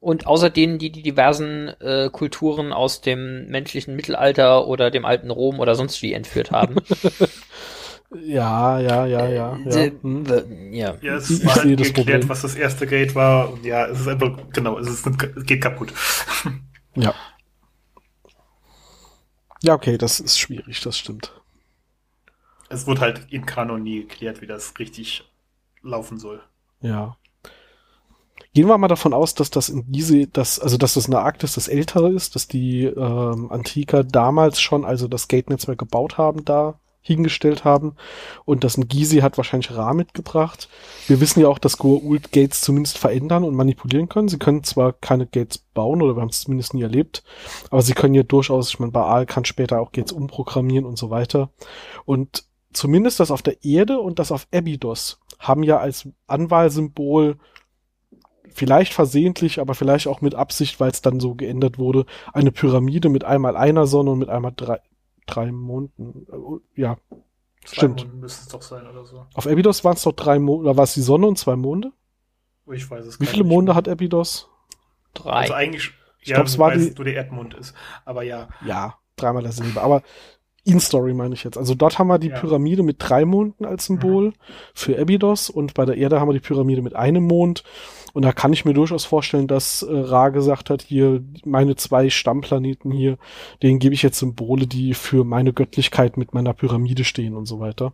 [0.04, 5.30] und außer denen, die die diversen äh, Kulturen aus dem menschlichen Mittelalter oder dem alten
[5.30, 6.76] Rom oder sonst wie entführt haben.
[8.12, 9.56] Ja, ja, ja, ja.
[9.56, 9.76] ja.
[9.76, 10.28] Äh, Hm.
[10.28, 10.94] w- ja.
[11.02, 12.28] Ja, es Ich war halt geklärt, Problem.
[12.28, 13.52] was das erste Gate war.
[13.52, 15.92] Und ja, es ist einfach, genau, es ist, es geht kaputt.
[16.94, 17.14] ja.
[19.62, 21.32] Ja, okay, das ist schwierig, das stimmt.
[22.68, 25.24] Es wurde halt in Kanon nie geklärt, wie das richtig
[25.82, 26.42] laufen soll.
[26.82, 27.16] Ja.
[28.52, 31.54] Gehen wir mal davon aus, dass das in Gizeh, dass, also dass das eine Arktis
[31.54, 36.78] das ältere ist, dass die ähm, Antiker damals schon also das Gate-Netzwerk gebaut haben, da
[37.06, 37.96] hingestellt haben
[38.46, 40.70] und das Gizeh hat wahrscheinlich Ra mitgebracht.
[41.06, 44.28] Wir wissen ja auch, dass Goa'uld Gates zumindest verändern und manipulieren können.
[44.28, 47.22] Sie können zwar keine Gates bauen oder wir haben es zumindest nie erlebt,
[47.70, 51.10] aber sie können ja durchaus, ich meine, Baal kann später auch Gates umprogrammieren und so
[51.10, 51.50] weiter.
[52.06, 57.36] Und zumindest das auf der Erde und das auf Abydos haben ja als Anwahlsymbol
[58.48, 63.10] vielleicht versehentlich, aber vielleicht auch mit Absicht, weil es dann so geändert wurde, eine Pyramide
[63.10, 64.80] mit einmal einer Sonne und mit einmal drei,
[65.26, 66.26] drei Monden.
[66.76, 66.96] Äh, Ja,
[67.64, 68.04] Zwei Stimmt.
[68.04, 69.24] Monde müsste es doch sein oder so.
[69.32, 71.92] auf Abydos waren es doch drei Monde, oder war es die Sonne und zwei Monde?
[72.70, 73.76] Ich weiß es Wie viele Monde mehr.
[73.76, 74.48] hat Abydos?
[75.14, 75.30] Drei.
[75.30, 77.74] Also eigentlich, Ich ja, glaub, es war weiß, die- nur der Erdmond ist.
[78.04, 79.80] Aber ja, Ja, dreimal dasselbe.
[79.80, 80.02] Aber
[80.64, 81.56] In-Story meine ich jetzt.
[81.58, 82.38] Also dort haben wir die Ja.
[82.38, 84.32] Pyramide mit drei Monden als Symbol
[84.74, 87.64] für Abydos und bei der Erde haben wir die Pyramide mit einem Mond.
[88.14, 92.08] Und da kann ich mir durchaus vorstellen, dass äh, Ra gesagt hat, hier meine zwei
[92.08, 93.18] Stammplaneten hier,
[93.60, 97.58] denen gebe ich jetzt Symbole, die für meine Göttlichkeit mit meiner Pyramide stehen und so
[97.58, 97.92] weiter.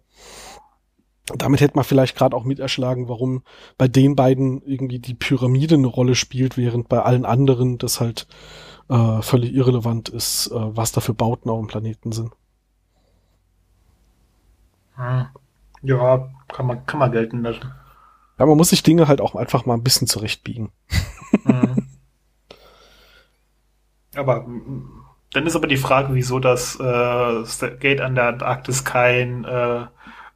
[1.35, 3.43] Damit hätte man vielleicht gerade auch miterschlagen, warum
[3.79, 8.27] bei den beiden irgendwie die Pyramide eine Rolle spielt, während bei allen anderen das halt
[8.91, 12.33] äh, völlig irrelevant ist, äh, was da für Bauten auf dem Planeten sind.
[14.97, 15.27] hm.
[15.83, 17.73] ja, kann man, kann man gelten lassen.
[18.41, 20.71] Ja, man muss sich Dinge halt auch einfach mal ein bisschen zurechtbiegen.
[21.45, 21.87] Mhm.
[24.15, 24.47] aber
[25.33, 29.87] dann ist aber die Frage, wieso das äh, Gate an der Antarktis kein äh,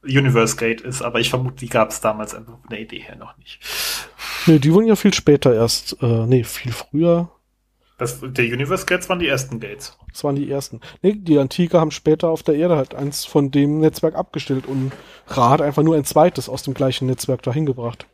[0.03, 1.01] Universe Gate ist.
[1.01, 3.61] Aber ich vermute, die gab es damals einfach von der Idee her noch nicht.
[4.45, 7.31] Nee, die wurden ja viel später erst, äh, nee, viel früher.
[7.97, 9.97] Das, der Universe Gates waren die ersten Gates.
[10.11, 10.81] Das waren die ersten.
[11.03, 14.93] Nee, die Antiker haben später auf der Erde halt eins von dem Netzwerk abgestellt und
[15.29, 18.07] Ra hat einfach nur ein zweites aus dem gleichen Netzwerk dahin gebracht.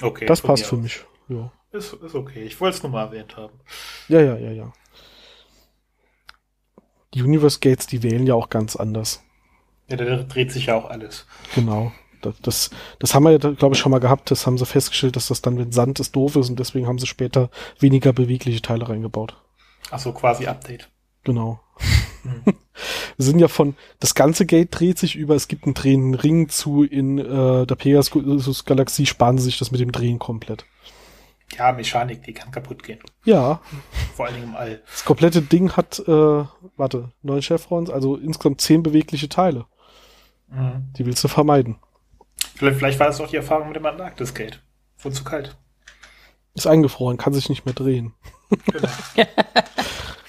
[0.00, 0.26] Okay.
[0.26, 1.04] Das passt für mich.
[1.28, 1.50] Ja.
[1.72, 2.44] Ist, ist okay.
[2.44, 3.54] Ich wollte es nur mal erwähnt haben.
[4.08, 4.72] ja, ja, ja, ja.
[7.14, 9.22] Die Universe Gates, die wählen ja auch ganz anders.
[9.88, 11.26] Ja, da dreht sich ja auch alles.
[11.54, 11.92] Genau.
[12.42, 14.30] Das, das, haben wir ja, glaube ich, schon mal gehabt.
[14.30, 16.98] Das haben sie festgestellt, dass das dann, wenn Sand ist, doof ist und deswegen haben
[16.98, 19.36] sie später weniger bewegliche Teile reingebaut.
[19.90, 20.88] Ach so, quasi Update.
[21.24, 21.60] Genau.
[22.22, 22.42] Hm.
[22.44, 22.54] Wir
[23.18, 26.84] sind ja von, das ganze Gate dreht sich über, es gibt einen drehenden Ring zu,
[26.84, 30.64] in äh, der Pegasus-Galaxie sparen sie sich das mit dem Drehen komplett.
[31.58, 32.98] Ja, Mechanik, die kann kaputt gehen.
[33.24, 33.60] Ja,
[34.14, 34.82] Vor allen Dingen im All.
[34.90, 36.44] das komplette Ding hat, äh,
[36.76, 39.66] warte, neun Chevrons, also insgesamt zehn bewegliche Teile.
[40.48, 40.92] Mhm.
[40.96, 41.76] Die willst du vermeiden.
[42.54, 44.60] Vielleicht, vielleicht war das auch die Erfahrung mit dem Antarktis Gate.
[45.02, 45.56] Wurde zu kalt.
[46.54, 48.14] Ist eingefroren, kann sich nicht mehr drehen.
[48.66, 48.88] Genau.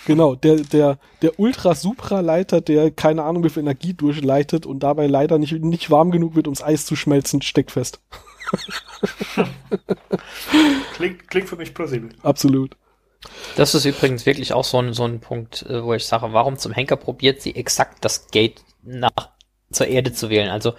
[0.06, 5.40] Genau, der, der, der Ultra-Supra-Leiter, der keine Ahnung wie viel Energie durchleitet und dabei leider
[5.40, 8.00] nicht, nicht warm genug wird, ums Eis zu schmelzen, steckt fest.
[10.94, 12.10] klingt, klingt für mich plausibel.
[12.22, 12.78] Absolut.
[13.56, 16.58] Das ist übrigens wirklich auch so ein, so ein Punkt, äh, wo ich sage, warum
[16.58, 19.32] zum Henker probiert sie exakt das Gate nach
[19.72, 20.50] zur Erde zu wählen?
[20.50, 20.74] Also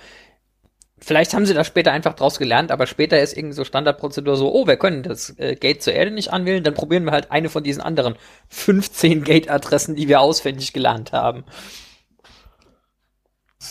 [0.98, 4.52] vielleicht haben sie da später einfach draus gelernt, aber später ist irgendwie so Standardprozedur so,
[4.52, 7.48] oh, wir können das äh, Gate zur Erde nicht anwählen, dann probieren wir halt eine
[7.48, 8.16] von diesen anderen
[8.48, 11.44] 15 Gate-Adressen, die wir auswendig gelernt haben.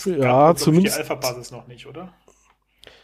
[0.04, 2.12] Ja, zumindest- Die Alpha-Basis noch nicht, oder?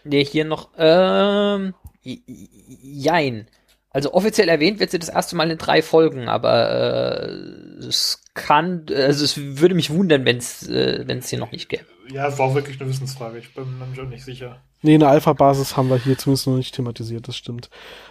[0.04, 3.48] Nee, hier noch, ähm, jein.
[3.90, 8.86] Also offiziell erwähnt wird sie das erste Mal in drei Folgen, aber äh, es kann,
[8.90, 11.84] also es würde mich wundern, wenn es äh, wenn's sie noch nicht gäbe.
[12.12, 13.38] Ja, es war auch wirklich eine Wissensfrage.
[13.38, 14.60] Ich bin mir auch nicht sicher.
[14.84, 17.70] Nee, eine Alpha-Basis haben wir hier zumindest noch nicht thematisiert, das stimmt.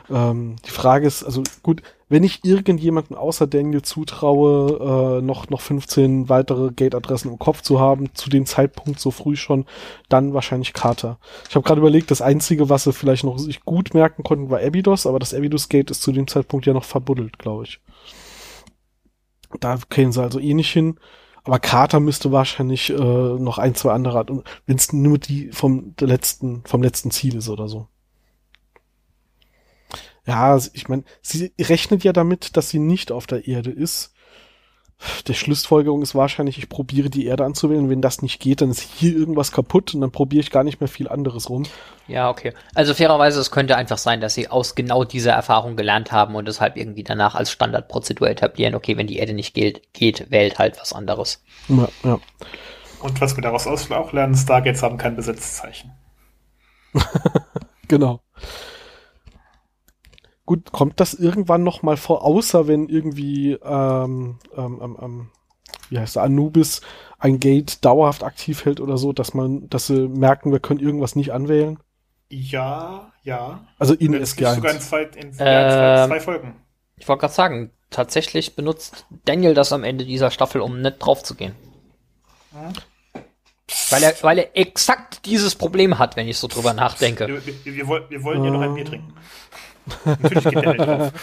[0.09, 5.59] Ähm, die Frage ist, also gut, wenn ich irgendjemanden außer Daniel zutraue, äh, noch, noch
[5.59, 9.65] 15 weitere Gate-Adressen im Kopf zu haben, zu dem Zeitpunkt so früh schon,
[10.07, 11.19] dann wahrscheinlich Carter.
[11.49, 14.61] Ich habe gerade überlegt, das Einzige, was sie vielleicht noch sich gut merken konnten, war
[14.61, 17.81] Abydos, aber das Abydos-Gate ist zu dem Zeitpunkt ja noch verbuddelt, glaube ich.
[19.59, 20.97] Da kämen sie also eh nicht hin.
[21.43, 24.29] Aber Carter müsste wahrscheinlich äh, noch ein, zwei andere hat,
[24.65, 27.87] wenn es nur die vom letzten, vom letzten Ziel ist oder so.
[30.27, 34.13] Ja, ich meine, sie rechnet ja damit, dass sie nicht auf der Erde ist
[35.27, 37.89] der Schlussfolgerung ist wahrscheinlich, ich probiere die Erde anzuwählen.
[37.89, 40.79] Wenn das nicht geht, dann ist hier irgendwas kaputt und dann probiere ich gar nicht
[40.79, 41.63] mehr viel anderes rum.
[42.07, 42.53] Ja, okay.
[42.75, 46.47] Also fairerweise, es könnte einfach sein, dass sie aus genau dieser Erfahrung gelernt haben und
[46.47, 50.79] deshalb irgendwie danach als Standardprozedur etablieren, okay, wenn die Erde nicht geht, geht wählt halt
[50.79, 51.43] was anderes.
[51.67, 52.19] Ja, ja.
[53.01, 55.91] Und was wir daraus auch lernen, Stargates haben kein Besetzzeichen.
[57.87, 58.21] genau.
[60.51, 65.29] Gut, kommt das irgendwann noch mal vor, außer wenn irgendwie, ähm, ähm, ähm, ähm,
[65.89, 66.81] wie heißt der, Anubis
[67.19, 71.15] ein Gate dauerhaft aktiv hält oder so, dass man, dass sie merken, wir können irgendwas
[71.15, 71.79] nicht anwählen?
[72.29, 73.65] Ja, ja.
[73.79, 74.55] Also in SG1.
[74.55, 76.55] Sogar in zwei, in Ähm, zwei, zwei Folgen.
[76.97, 81.23] Ich wollte gerade sagen, tatsächlich benutzt Daniel das am Ende dieser Staffel, um nicht drauf
[81.23, 81.55] zu gehen.
[83.89, 87.25] Weil er, weil er exakt dieses Problem hat, wenn ich so drüber nachdenke.
[87.29, 89.13] Wir, wir, wir, wollen- wir wollen ja noch ein Bier trinken.
[90.05, 91.13] Natürlich geht der nicht drauf.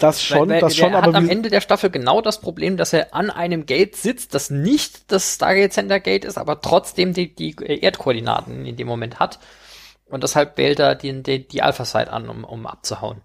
[0.00, 2.40] Das schon, weil, weil, das schon, er hat aber am Ende der Staffel genau das
[2.40, 6.60] Problem, dass er an einem Gate sitzt, das nicht das Stargate Center Gate ist, aber
[6.60, 9.38] trotzdem die, die Erdkoordinaten in dem Moment hat.
[10.06, 13.20] Und deshalb wählt er die, die, die Alpha-Site an, um, um abzuhauen.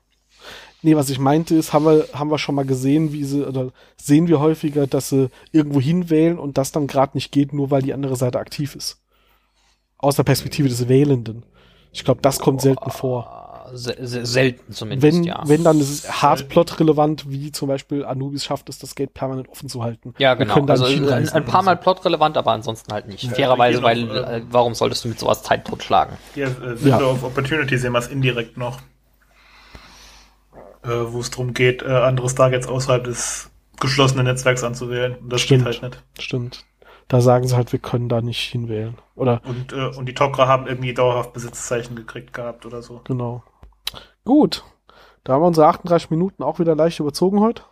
[0.81, 3.71] nee, was ich meinte ist, haben wir, haben wir schon mal gesehen, wie sie, oder
[3.97, 7.81] sehen wir häufiger, dass sie irgendwo hinwählen und das dann gerade nicht geht, nur weil
[7.81, 9.01] die andere Seite aktiv ist.
[9.97, 11.43] Aus der Perspektive des Wählenden.
[11.91, 13.38] Ich glaube, das kommt selten vor.
[13.73, 15.41] Se se selten zumindest, Wenn, ja.
[15.45, 19.49] wenn dann ist es hart plot-relevant, wie zum Beispiel Anubis schafft es, das Gate permanent
[19.49, 20.13] offen zu halten.
[20.17, 20.65] ja, genau.
[20.67, 23.23] Also nicht ein, ein paar Mal plotrelevant, aber ansonsten halt nicht.
[23.23, 26.17] Ja, Fairerweise, weil noch, äh, warum solltest du mit sowas Zeit totschlagen?
[26.33, 27.11] Hier, äh, Window Ja.
[27.11, 28.79] of Opportunity sehen wir es indirekt noch.
[30.83, 33.49] Äh, wo es darum geht, äh, andere Stargates außerhalb des
[33.81, 35.15] geschlossenen Netzwerks anzuwählen.
[35.17, 35.65] Und das Stimmt.
[35.65, 36.03] geht halt nicht.
[36.15, 36.21] so.
[36.21, 36.65] Stimmt.
[37.09, 38.95] Da sagen sie halt, wir können da nicht hinwählen.
[39.15, 43.01] Oder, Und, äh, und die Tok'ra haben irgendwie dauerhaft Besitzzeichen gekriegt gehabt oder so.
[43.03, 43.43] genau.
[44.29, 44.63] Gut.
[45.23, 47.63] Da haben wir unsere 38 Minuten auch wieder leicht überzogen heute.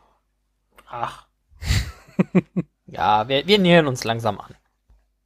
[0.89, 1.27] Ach.
[2.87, 4.55] Ja, wir, wir nähern uns langsam an.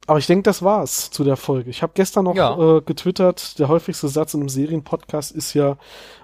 [0.08, 1.70] Aber ich denke, das war's zu der Folge.
[1.70, 2.58] Ich habe gestern noch Ja.
[2.58, 5.78] äh, getwittert, der häufigste Satz in einem Serienpodcast ist ja,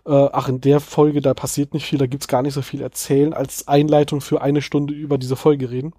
[0.04, 2.82] äh, ach, in der Folge, da passiert nicht viel, da gibt's gar nicht so viel
[2.82, 5.94] erzählen, als Einleitung für eine Stunde über diese Folge reden.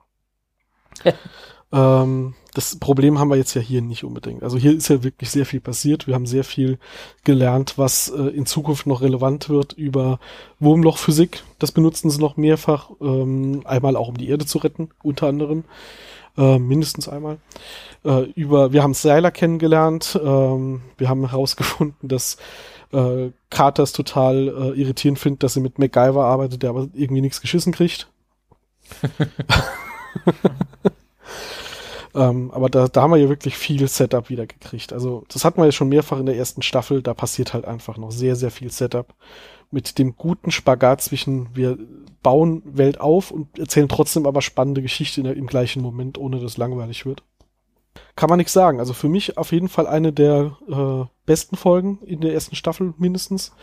[1.72, 4.43] ähm, das Problem haben wir jetzt ja hier nicht unbedingt.
[4.43, 6.07] Also hier ist ja wirklich sehr viel passiert.
[6.07, 6.80] Wir haben sehr viel
[7.24, 10.20] gelernt, was äh, in Zukunft noch relevant wird über
[10.59, 11.43] Wurmlochphysik.
[11.59, 15.63] Das benutzen sie noch mehrfach, ähm, einmal auch um die Erde zu retten, unter anderem.
[16.38, 17.38] Äh, mindestens einmal.
[18.03, 20.20] Äh, über, wir haben Seiler kennengelernt.
[20.24, 22.38] Ähm, wir haben herausgefunden, dass
[22.91, 27.41] äh, Carters total äh, irritierend findet, dass sie mit MacGyver arbeitet, der aber irgendwie nichts
[27.41, 28.09] geschissen kriegt.
[32.16, 34.93] ähm, aber da, da haben wir ja wirklich viel Setup wieder gekriegt.
[34.93, 37.01] Also das hatten wir ja schon mehrfach in der ersten Staffel.
[37.01, 39.14] Da passiert halt einfach noch sehr, sehr viel Setup.
[39.72, 41.78] Mit dem guten Spagat zwischen wir
[42.24, 46.53] bauen Welt auf und erzählen trotzdem aber spannende Geschichte der, im gleichen Moment, ohne dass
[46.53, 47.24] es langweilig wird.
[48.16, 48.80] Kann man nichts sagen.
[48.80, 52.93] Also für mich auf jeden Fall eine der äh, besten Folgen in der ersten Staffel
[52.97, 53.53] mindestens.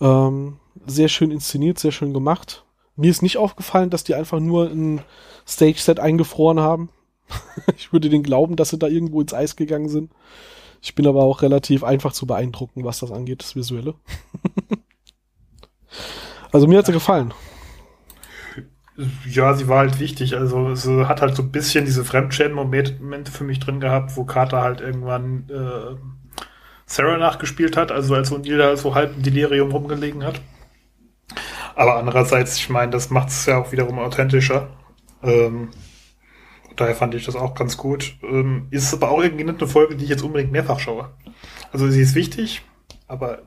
[0.00, 2.64] Ähm, sehr schön inszeniert, sehr schön gemacht.
[2.96, 5.02] Mir ist nicht aufgefallen, dass die einfach nur ein
[5.46, 6.90] Stage-Set eingefroren haben.
[7.76, 10.12] ich würde den glauben, dass sie da irgendwo ins Eis gegangen sind.
[10.80, 13.94] Ich bin aber auch relativ einfach zu beeindrucken, was das angeht, das Visuelle.
[16.52, 17.34] also mir hat sie gefallen.
[19.28, 20.34] Ja, sie war halt wichtig.
[20.36, 24.60] Also sie hat halt so ein bisschen diese Fremdschäden-Momente für mich drin gehabt, wo Carter
[24.60, 25.96] halt irgendwann äh,
[26.86, 30.40] Sarah nachgespielt hat, also als O'Neill da so halb im Delirium rumgelegen hat.
[31.76, 34.70] Aber andererseits, ich meine, das macht es ja auch wiederum authentischer.
[35.22, 35.68] Ähm,
[36.80, 38.16] daher fand ich das auch ganz gut.
[38.22, 41.10] Ähm, ist aber auch irgendwie nicht eine Folge, die ich jetzt unbedingt mehrfach schaue.
[41.72, 42.62] Also sie ist wichtig,
[43.06, 43.42] aber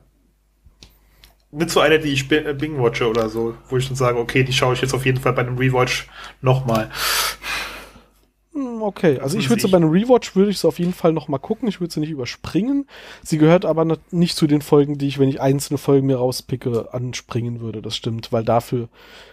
[1.50, 4.52] nicht so eine, die ich äh, Bing-watche oder so, wo ich dann sage, okay, die
[4.52, 6.08] schaue ich jetzt auf jeden Fall bei einem Rewatch
[6.40, 6.90] nochmal.
[8.54, 10.92] Hm, Okay, also ich muss würde sie bei einem Rewatch würde ich sie auf jeden
[10.92, 11.68] Fall noch mal gucken.
[11.68, 12.86] Ich würde sie nicht überspringen.
[13.22, 16.92] Sie gehört aber nicht zu den Folgen, die ich, wenn ich einzelne Folgen mir rauspicke,
[16.92, 17.80] anspringen würde.
[17.82, 18.88] Das stimmt, weil dafür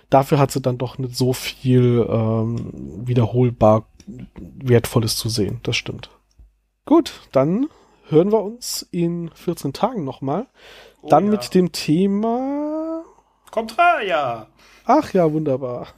[0.09, 2.71] dafür hat sie dann doch nicht so viel ähm,
[3.05, 3.85] wiederholbar
[4.33, 5.59] wertvolles zu sehen.
[5.63, 6.09] Das stimmt.
[6.85, 7.69] Gut, dann
[8.07, 10.47] hören wir uns in 14 Tagen noch mal.
[11.01, 11.31] Oh dann ja.
[11.31, 13.03] mit dem Thema.
[13.51, 14.47] Contraria!
[14.85, 15.87] Ach ja, wunderbar.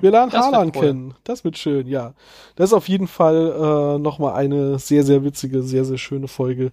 [0.00, 0.82] Wir lernen Haaland cool.
[0.82, 1.14] kennen.
[1.24, 2.12] Das wird schön, ja.
[2.56, 3.52] Das ist auf jeden Fall
[3.96, 6.72] äh, nochmal eine sehr, sehr witzige, sehr, sehr schöne Folge,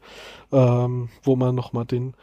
[0.52, 2.14] ähm, wo man nochmal den,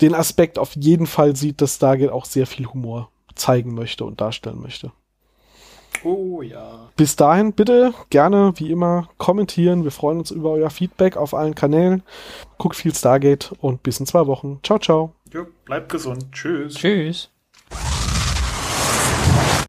[0.00, 4.20] den Aspekt auf jeden Fall sieht, dass Stargate auch sehr viel Humor zeigen möchte und
[4.20, 4.92] darstellen möchte.
[6.04, 6.90] Oh ja.
[6.96, 9.84] Bis dahin bitte gerne, wie immer, kommentieren.
[9.84, 12.02] Wir freuen uns über euer Feedback auf allen Kanälen.
[12.58, 14.60] Guckt viel Stargate und bis in zwei Wochen.
[14.62, 15.12] Ciao, ciao.
[15.32, 16.26] Jo, bleibt gesund.
[16.32, 16.74] Tschüss.
[16.74, 17.30] Tschüss.